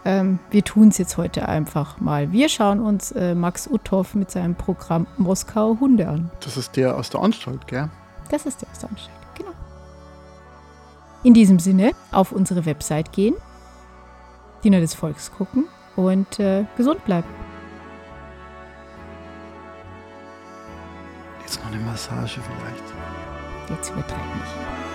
[0.05, 2.32] ähm, wir tun es jetzt heute einfach mal.
[2.32, 6.30] Wir schauen uns äh, Max Uthoff mit seinem Programm Moskau Hunde an.
[6.40, 7.88] Das ist der aus der Anstalt, gell?
[8.30, 9.53] Das ist der erste Anstieg, genau.
[11.22, 13.36] In diesem Sinne, auf unsere Website gehen,
[14.64, 17.28] Diener des Volks gucken und äh, gesund bleiben.
[21.40, 22.84] Jetzt noch eine Massage vielleicht.
[23.68, 24.91] Jetzt übertreib nicht.